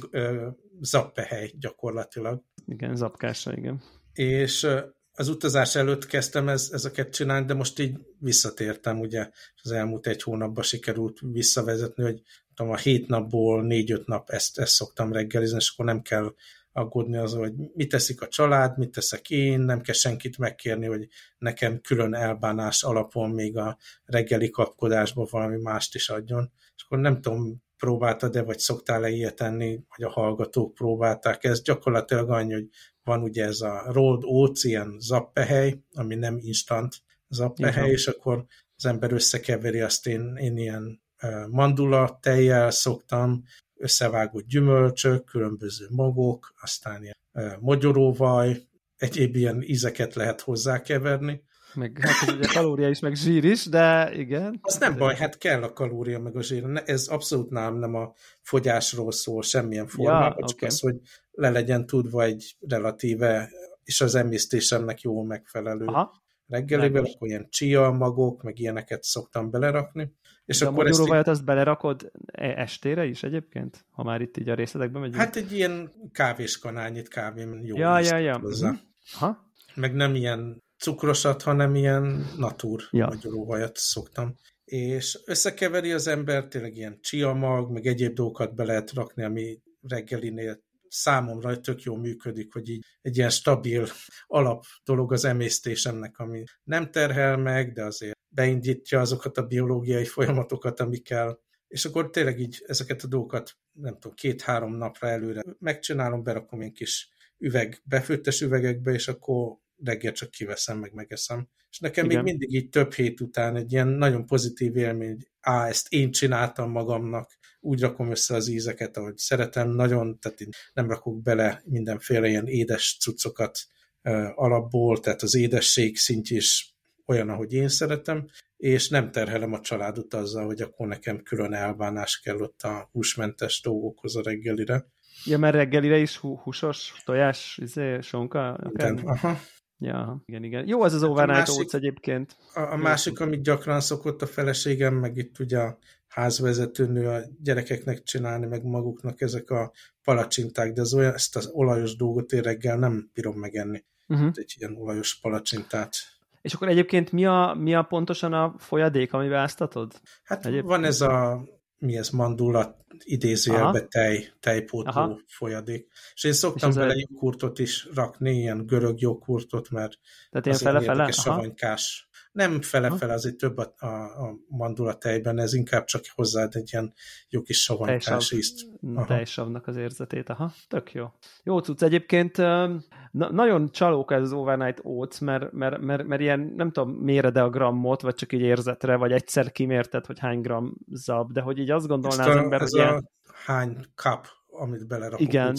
[0.81, 2.43] zappehely gyakorlatilag.
[2.67, 3.83] Igen, zapkása, igen
[4.19, 4.67] és
[5.13, 9.31] az utazás előtt kezdtem ez, ezeket csinálni, de most így visszatértem, ugye
[9.63, 12.23] az elmúlt egy hónapban sikerült visszavezetni, hogy
[12.55, 16.35] tudom, a hét napból négy-öt nap ezt, ezt szoktam reggelizni, és akkor nem kell
[16.73, 21.09] aggódni az, hogy mit teszik a család, mit teszek én, nem kell senkit megkérni, hogy
[21.39, 26.53] nekem külön elbánás alapon még a reggeli kapkodásban valami mást is adjon.
[26.77, 31.45] És akkor nem tudom, próbáltad-e, vagy szoktál-e ilyet tenni, vagy a hallgatók próbálták?
[31.45, 31.63] Ezt.
[31.63, 32.69] Gyakorlatilag annyi, hogy
[33.03, 33.91] van ugye ez a
[34.23, 36.95] Oats, ilyen zappehely, ami nem instant
[37.29, 38.45] zappehely, és akkor
[38.77, 40.07] az ember összekeveri azt.
[40.07, 41.03] Én, én ilyen
[41.51, 43.43] mandula tejjel szoktam,
[43.75, 47.17] összevágott gyümölcsök, különböző magok, aztán ilyen
[47.61, 51.43] mogyoróvaj, egyéb ilyen ízeket lehet hozzákeverni,
[51.75, 54.59] Meg hát ez ugye kalória is, meg zsír is, de igen.
[54.63, 56.83] Az nem baj, hát kell a kalória, meg a zsír.
[56.85, 58.13] Ez abszolút nem, nem a
[58.43, 60.69] fogyásról szól semmilyen formában, ja, csak okay.
[60.69, 60.97] az, hogy
[61.31, 63.51] le legyen tudva egy relatíve,
[63.85, 66.23] és az emésztésemnek jó megfelelő Aha.
[66.49, 70.13] reggeliben, akkor ilyen chia magok, meg ilyeneket szoktam belerakni.
[70.45, 73.85] És De akkor a ezt, azt belerakod e- estére is egyébként?
[73.91, 75.21] Ha már itt így a részletekben megyünk?
[75.21, 77.77] Hát egy ilyen kávéskanálnyit kávé jó.
[77.77, 78.39] Ja, ja, ja.
[78.39, 78.69] Hozzá.
[78.69, 78.83] Uh-huh.
[79.19, 79.53] Ha?
[79.75, 83.07] Meg nem ilyen cukrosat, hanem ilyen natúr ja.
[83.07, 84.35] magyaróvajat szoktam.
[84.65, 89.63] És összekeveri az ember, tényleg ilyen chia mag, meg egyéb dolgokat be lehet rakni, ami
[89.89, 93.87] reggelinél számomra tök jó működik, hogy így egy ilyen stabil
[94.27, 100.81] alap dolog az emésztésemnek, ami nem terhel meg, de azért beindítja azokat a biológiai folyamatokat,
[100.81, 106.61] amikkel, és akkor tényleg így ezeket a dolgokat, nem tudom, két-három napra előre megcsinálom, berakom
[106.61, 107.09] egy kis
[107.39, 111.49] üveg, befőttes üvegekbe, és akkor reggel csak kiveszem, meg megeszem.
[111.71, 112.23] És nekem Igen.
[112.23, 116.11] még mindig így több hét után egy ilyen nagyon pozitív élmény, hogy á, ezt én
[116.11, 121.63] csináltam magamnak, úgy rakom össze az ízeket, ahogy szeretem, nagyon, tehát én nem rakok bele
[121.65, 123.59] mindenféle ilyen édes cuccokat
[124.03, 126.77] uh, alapból, tehát az édesség szintje is
[127.07, 132.21] olyan, ahogy én szeretem, és nem terhelem a családot azzal, hogy akkor nekem külön elbánás
[132.21, 134.87] kell ott a húsmentes dolgokhoz a reggelire.
[135.25, 138.71] Ja, mert reggelire is húsos, tojás, izé, sonka?
[138.73, 139.39] Igen, aha.
[139.79, 140.67] Ja, igen, igen.
[140.67, 142.37] Jó az az hát overnight másik, oats egyébként.
[142.55, 148.03] A, a másik, amit gyakran szokott a feleségem, meg itt ugye a házvezetőnő a gyerekeknek
[148.03, 149.73] csinálni, meg maguknak ezek a
[150.05, 153.85] palacsinták, de az olyan, ezt az olajos dolgot én reggel nem bírom megenni.
[154.07, 154.31] Uh-huh.
[154.35, 155.95] Egy ilyen olajos palacsintát.
[156.43, 159.93] És akkor egyébként mi a, mi a pontosan a folyadék, amivel áztatod?
[160.25, 160.67] Hát egyébként?
[160.67, 161.45] van ez a
[161.79, 165.21] mi ez, mandula idézőjelbe tej, tejpótló Aha.
[165.27, 165.89] folyadék.
[166.15, 167.07] És én szoktam és bele egy...
[167.11, 169.99] joghurtot is rakni, ilyen görög joghurtot, mert
[170.31, 171.11] Tehát ilyen fele-fele?
[171.11, 172.08] savanykás
[172.39, 176.93] nem fele-fele, azért több a, a, a mandula tejben, ez inkább csak hozzáad egy ilyen
[177.29, 178.67] jó kis savanykás ízt.
[179.07, 181.07] Tejsavnak az érzetét, aha, tök jó.
[181.43, 186.53] Jó cucc, egyébként na, nagyon csalók ez az overnight oats, mert, mert, mert, mert ilyen,
[186.57, 190.75] nem tudom, méred a grammot, vagy csak így érzetre, vagy egyszer kimérted, hogy hány gram
[190.91, 193.11] zab, de hogy így azt gondolná az ember, hogy ilyen...
[193.45, 194.27] hány cup
[194.59, 195.55] amit belerakok, Igen,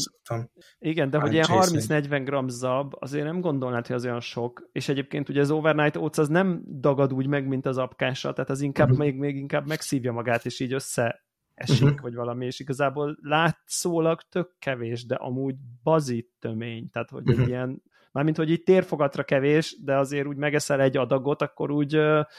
[0.80, 4.90] igen de hogy ilyen 30-40 gram zab, azért nem gondolnád, hogy az olyan sok, és
[4.90, 8.62] egyébként ugye az overnight oats az nem dagad úgy meg, mint az apkása, tehát az
[8.62, 9.06] inkább uh-huh.
[9.06, 11.24] még, még inkább megszívja magát, és így össze
[11.54, 12.02] esik, uh-huh.
[12.02, 17.44] vagy valami, és igazából látszólag tök kevés, de amúgy bazit tömény, tehát hogy uh-huh.
[17.44, 17.82] egy ilyen
[18.12, 21.96] Mármint, hogy itt térfogatra kevés, de azért úgy megeszel egy adagot, akkor úgy,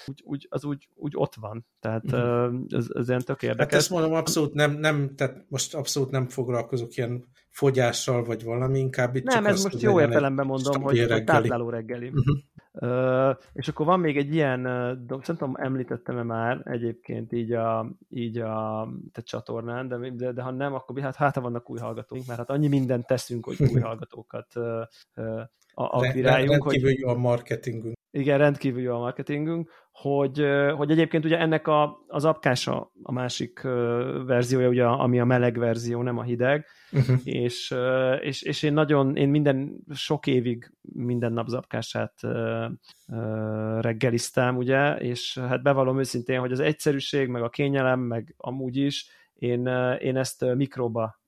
[0.06, 1.66] úgy, úgy az úgy, úgy ott van.
[1.80, 2.54] Tehát uh-huh.
[2.68, 3.72] ez, ez ilyen tök érdekes.
[3.72, 8.78] Hát ezt mondom, abszolút nem, nem, tehát most abszolút nem foglalkozok ilyen fogyással, vagy valami,
[8.78, 11.24] inkább itt Nem, csak ez most jó értelemben mondom, hogy, reggeli.
[11.24, 12.06] tápláló reggeli.
[12.06, 12.38] Uh-huh.
[12.72, 14.66] Uh, és akkor van még egy ilyen,
[15.06, 20.50] uh, tudom, említettem-e már egyébként így a, így a te csatornán, de, de, de ha
[20.50, 24.46] nem, akkor hát, hát vannak új hallgatóink, mert hát annyi mindent teszünk, hogy új hallgatókat
[24.56, 24.80] uh,
[25.16, 25.40] uh,
[25.74, 26.50] akviráljunk.
[26.50, 27.98] Rendkívül hogy, jó a marketingünk.
[28.10, 30.46] Igen, rendkívül jó a marketingünk, hogy,
[30.76, 33.60] hogy egyébként ugye ennek a, az apkása a másik
[34.26, 37.18] verziója, ugye, ami a meleg verzió, nem a hideg, uh-huh.
[37.24, 37.74] és,
[38.20, 42.14] és, és én nagyon, én minden, sok évig minden nap zapkását
[43.80, 49.06] reggeliztem, ugye, és hát bevallom őszintén, hogy az egyszerűség, meg a kényelem, meg amúgy is,
[49.34, 49.66] én,
[49.98, 51.19] én ezt mikróba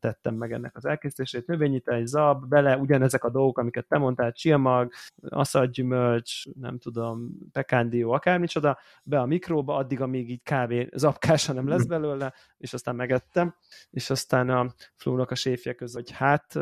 [0.00, 1.46] tettem meg ennek az elkészítését.
[1.46, 4.92] Növényítás, zab, bele ugyanezek a dolgok, amiket te mondtál, csilmag,
[5.28, 11.86] aszadgyümölcs, nem tudom, pekándió, akármicsoda, be a mikróba, addig, amíg így kávé zapkása nem lesz
[11.86, 13.54] belőle, és aztán megettem,
[13.90, 16.58] és aztán a Flónak a séfje között, hogy hát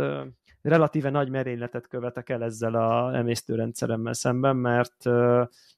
[0.63, 5.05] relatíve nagy merényletet követek el ezzel a emésztőrendszeremmel szemben, mert,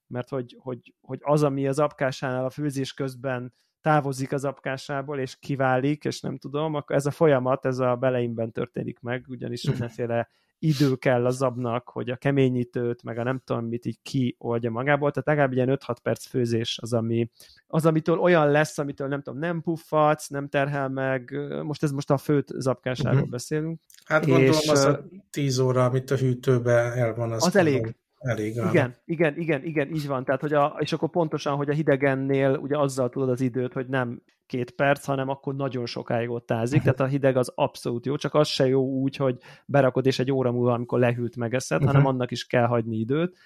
[0.07, 3.53] mert hogy, hogy, hogy az, ami az apkásánál a főzés közben
[3.83, 8.53] távozik az apkásából, és kiválik, és nem tudom, akkor ez a folyamat, ez a beleimben
[8.53, 10.29] történik meg, ugyanis mindenféle
[10.65, 15.11] idő kell az abnak, hogy a keményítőt, meg a nem tudom mit így kioldja magából,
[15.11, 17.31] tehát legalább ilyen 5-6 perc főzés az, ami,
[17.67, 22.11] az, amitől olyan lesz, amitől nem tudom, nem puffatsz, nem terhel meg, most ez most
[22.11, 23.31] a főt zapkásáról uh-huh.
[23.31, 23.81] beszélünk.
[24.05, 27.97] Hát gondolom és, az a 10 óra, amit a hűtőbe el van, az, az elég.
[28.23, 30.25] Elég Igen, igen, igen, igen, így van.
[30.25, 33.87] Tehát, hogy a, és akkor pontosan, hogy a hidegennél ugye azzal tudod az időt, hogy
[33.87, 36.95] nem két perc, hanem akkor nagyon sokáig ott ázik, uh-huh.
[36.95, 40.33] tehát a hideg az abszolút jó, csak az se jó úgy, hogy berakod és egy
[40.33, 41.93] óra múlva, amikor lehűlt megeszed, uh-huh.
[41.93, 43.37] hanem annak is kell hagyni időt.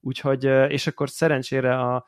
[0.00, 2.04] Úgyhogy, és akkor szerencsére a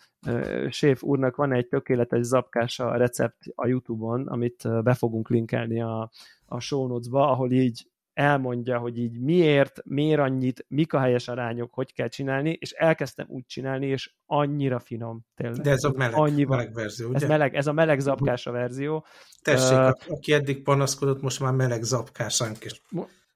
[0.68, 6.10] séf úrnak van egy tökéletes zapkása a recept a Youtube-on, amit be fogunk linkelni a,
[6.46, 7.86] a show notes-ba, ahol így
[8.18, 13.26] elmondja, hogy így miért, miért annyit, mik a helyes arányok, hogy kell csinálni, és elkezdtem
[13.28, 15.60] úgy csinálni, és annyira finom, tényleg.
[15.60, 17.16] De ez a meleg, Annyi meleg verzió, ugye?
[17.16, 19.06] Ez, meleg, ez a meleg zapkás a verzió.
[19.42, 22.82] Tessék, uh, aki eddig panaszkodott, most már meleg zapkásánk is.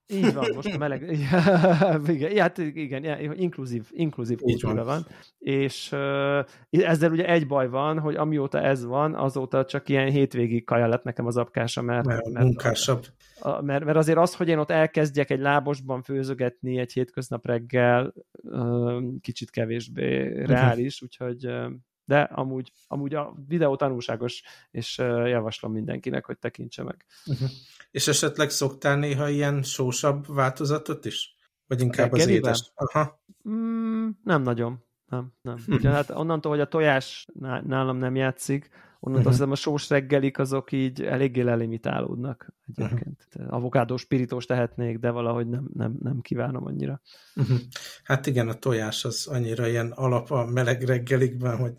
[0.07, 1.03] Így van, most a meleg,
[2.09, 5.07] igen, hát igen, inkluzív, inkluzív kultúra van.
[5.38, 5.92] És
[6.70, 11.03] ezzel ugye egy baj van, hogy amióta ez van, azóta csak ilyen hétvégi kaja lett
[11.03, 13.07] nekem az apkása, mert, mert, mert munkásabb.
[13.40, 18.14] A, mert, mert azért az, hogy én ott elkezdjek egy lábosban főzögetni egy hétköznap reggel,
[19.20, 20.46] kicsit kevésbé uh-huh.
[20.46, 21.46] reális, úgyhogy
[22.05, 27.05] de amúgy, amúgy a videó tanulságos, és javaslom mindenkinek, hogy tekintse meg.
[27.26, 27.48] Uh-huh.
[27.90, 31.36] És esetleg szoktál néha ilyen sósabb változatot is?
[31.66, 32.72] Vagy inkább az édes?
[32.74, 33.22] Aha.
[33.48, 34.84] Mm, nem nagyon.
[35.07, 35.55] Nem, nem.
[35.55, 35.74] Uh-huh.
[35.74, 37.26] Ugye, hát onnantól, hogy a tojás
[37.62, 38.70] nálam nem játszik,
[39.05, 39.50] onnantól uh-huh.
[39.50, 43.26] a sós reggelik azok így eléggé lelimitálódnak egyébként.
[43.34, 43.55] Uh-huh.
[43.55, 47.00] Avokádó spirítós tehetnék, de valahogy nem, nem, nem kívánom annyira.
[47.34, 47.59] Uh-huh.
[48.05, 51.72] Hát igen, a tojás az annyira ilyen alap a meleg reggelikben, hogy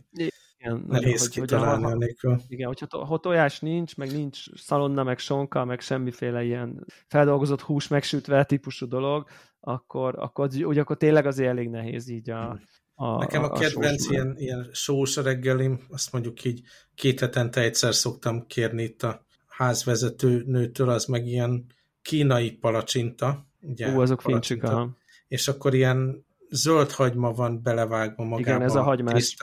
[0.57, 2.37] igen, nehéz hogy, kitalálni hogy, nélkül.
[2.47, 7.87] Igen, hogyha ha tojás nincs, meg nincs szalonna, meg sonka, meg semmiféle ilyen feldolgozott hús
[7.87, 9.27] megsütve típusú dolog,
[9.59, 12.59] akkor, akkor, úgy, akkor tényleg azért elég nehéz így a,
[13.03, 16.61] a, Nekem a, a kedvenc ilyen, ilyen sós reggelim, azt mondjuk így
[16.95, 21.65] két hetente egyszer szoktam kérni itt a házvezető nőtől, az meg ilyen
[22.01, 23.47] kínai palacsinta.
[23.61, 24.97] Ugye, Ú, azok fincsük, aha.
[25.27, 29.35] És akkor ilyen zöld hagyma van belevágva magába Igen, ez a hagymás,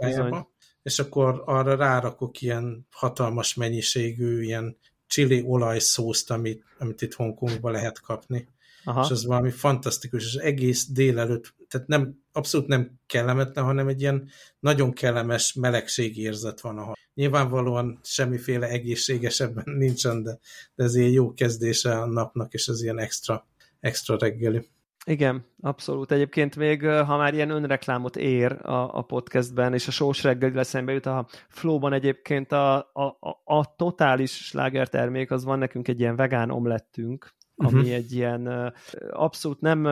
[0.82, 8.00] és akkor arra rárakok ilyen hatalmas mennyiségű ilyen chili olajszószt, amit, amit itt Hongkongban lehet
[8.00, 8.48] kapni.
[8.84, 9.02] Aha.
[9.04, 14.28] És az valami fantasztikus, és egész délelőtt, tehát nem, abszolút nem kellemetlen, hanem egy ilyen
[14.60, 16.96] nagyon kellemes melegségérzet van ahol.
[17.14, 20.38] Nyilvánvalóan semmiféle egészségesebben nincsen, de,
[20.74, 23.46] de ez ilyen jó kezdése a napnak, és ez ilyen extra,
[23.80, 24.68] extra reggeli.
[25.06, 26.12] Igen, abszolút.
[26.12, 30.92] Egyébként még, ha már ilyen önreklámot ér a, a podcastben, és a sós reggel eszembe
[30.92, 36.16] jut, a Flowban egyébként a, a, a, a totális slágertermék, az van nekünk egy ilyen
[36.16, 37.94] vegán omlettünk, ami uh-huh.
[37.94, 38.72] egy ilyen
[39.10, 39.82] abszolút nem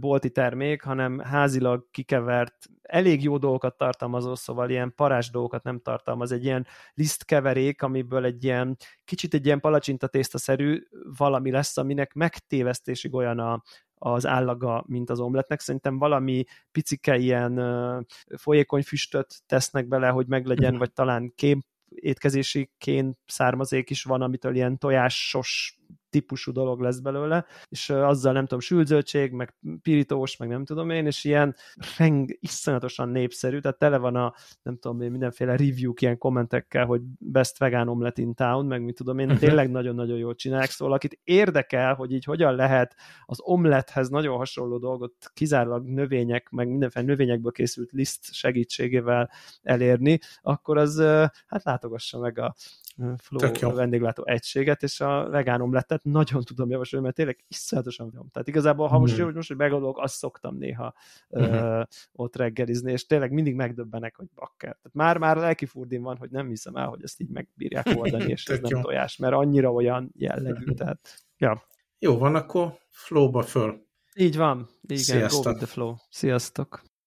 [0.00, 6.32] bolti termék, hanem házilag kikevert, elég jó dolgokat tartalmazó, szóval ilyen parás dolgokat nem tartalmaz,
[6.32, 10.82] egy ilyen lisztkeverék, amiből egy ilyen kicsit egy ilyen palacsinta tésztaszerű
[11.16, 13.62] valami lesz, aminek megtévesztésig olyan a,
[13.94, 15.60] az állaga, mint az omletnek.
[15.60, 17.60] Szerintem valami picike ilyen
[18.36, 20.78] folyékony füstöt tesznek bele, hogy meglegyen, mhm.
[20.78, 25.78] vagy talán kém étkezési kén származék is van, amitől ilyen tojásos
[26.14, 31.06] típusú dolog lesz belőle, és azzal nem tudom, sülzöldség, meg pirítós, meg nem tudom én,
[31.06, 31.54] és ilyen
[31.98, 37.00] reng, iszonyatosan népszerű, tehát tele van a, nem tudom én, mindenféle review ilyen kommentekkel, hogy
[37.18, 39.40] best vegan omelet in town, meg mit tudom én, uh-huh.
[39.40, 42.94] tényleg nagyon-nagyon jól csinálják, szóval akit érdekel, hogy így hogyan lehet
[43.24, 49.30] az omlethez nagyon hasonló dolgot kizárólag növények, meg mindenféle növényekből készült liszt segítségével
[49.62, 51.02] elérni, akkor az
[51.46, 52.54] hát látogassa meg a
[53.16, 58.22] Flow vendéglátó egységet, és a vegán omlettet nagyon tudom javasolni, mert tényleg iszonyatosan jó.
[58.32, 59.34] Tehát igazából, ha most, mm.
[59.34, 60.94] most hogy megadok, azt szoktam néha
[61.28, 61.78] uh-huh.
[61.78, 61.82] uh,
[62.12, 64.78] ott reggelizni, és tényleg mindig megdöbbenek, hogy bakker.
[64.82, 68.30] Tehát már, már lelki furdin van, hogy nem hiszem el, hogy ezt így megbírják oldani,
[68.30, 70.72] és ez nem tojás, mert annyira olyan jellegű.
[70.80, 71.62] Tehát, ja.
[71.98, 73.86] Jó van, akkor flowba föl.
[74.14, 74.68] Így van.
[74.82, 75.42] Igen, Sziasztok.
[75.42, 75.94] go with the flow.
[76.10, 76.82] Sziasztok.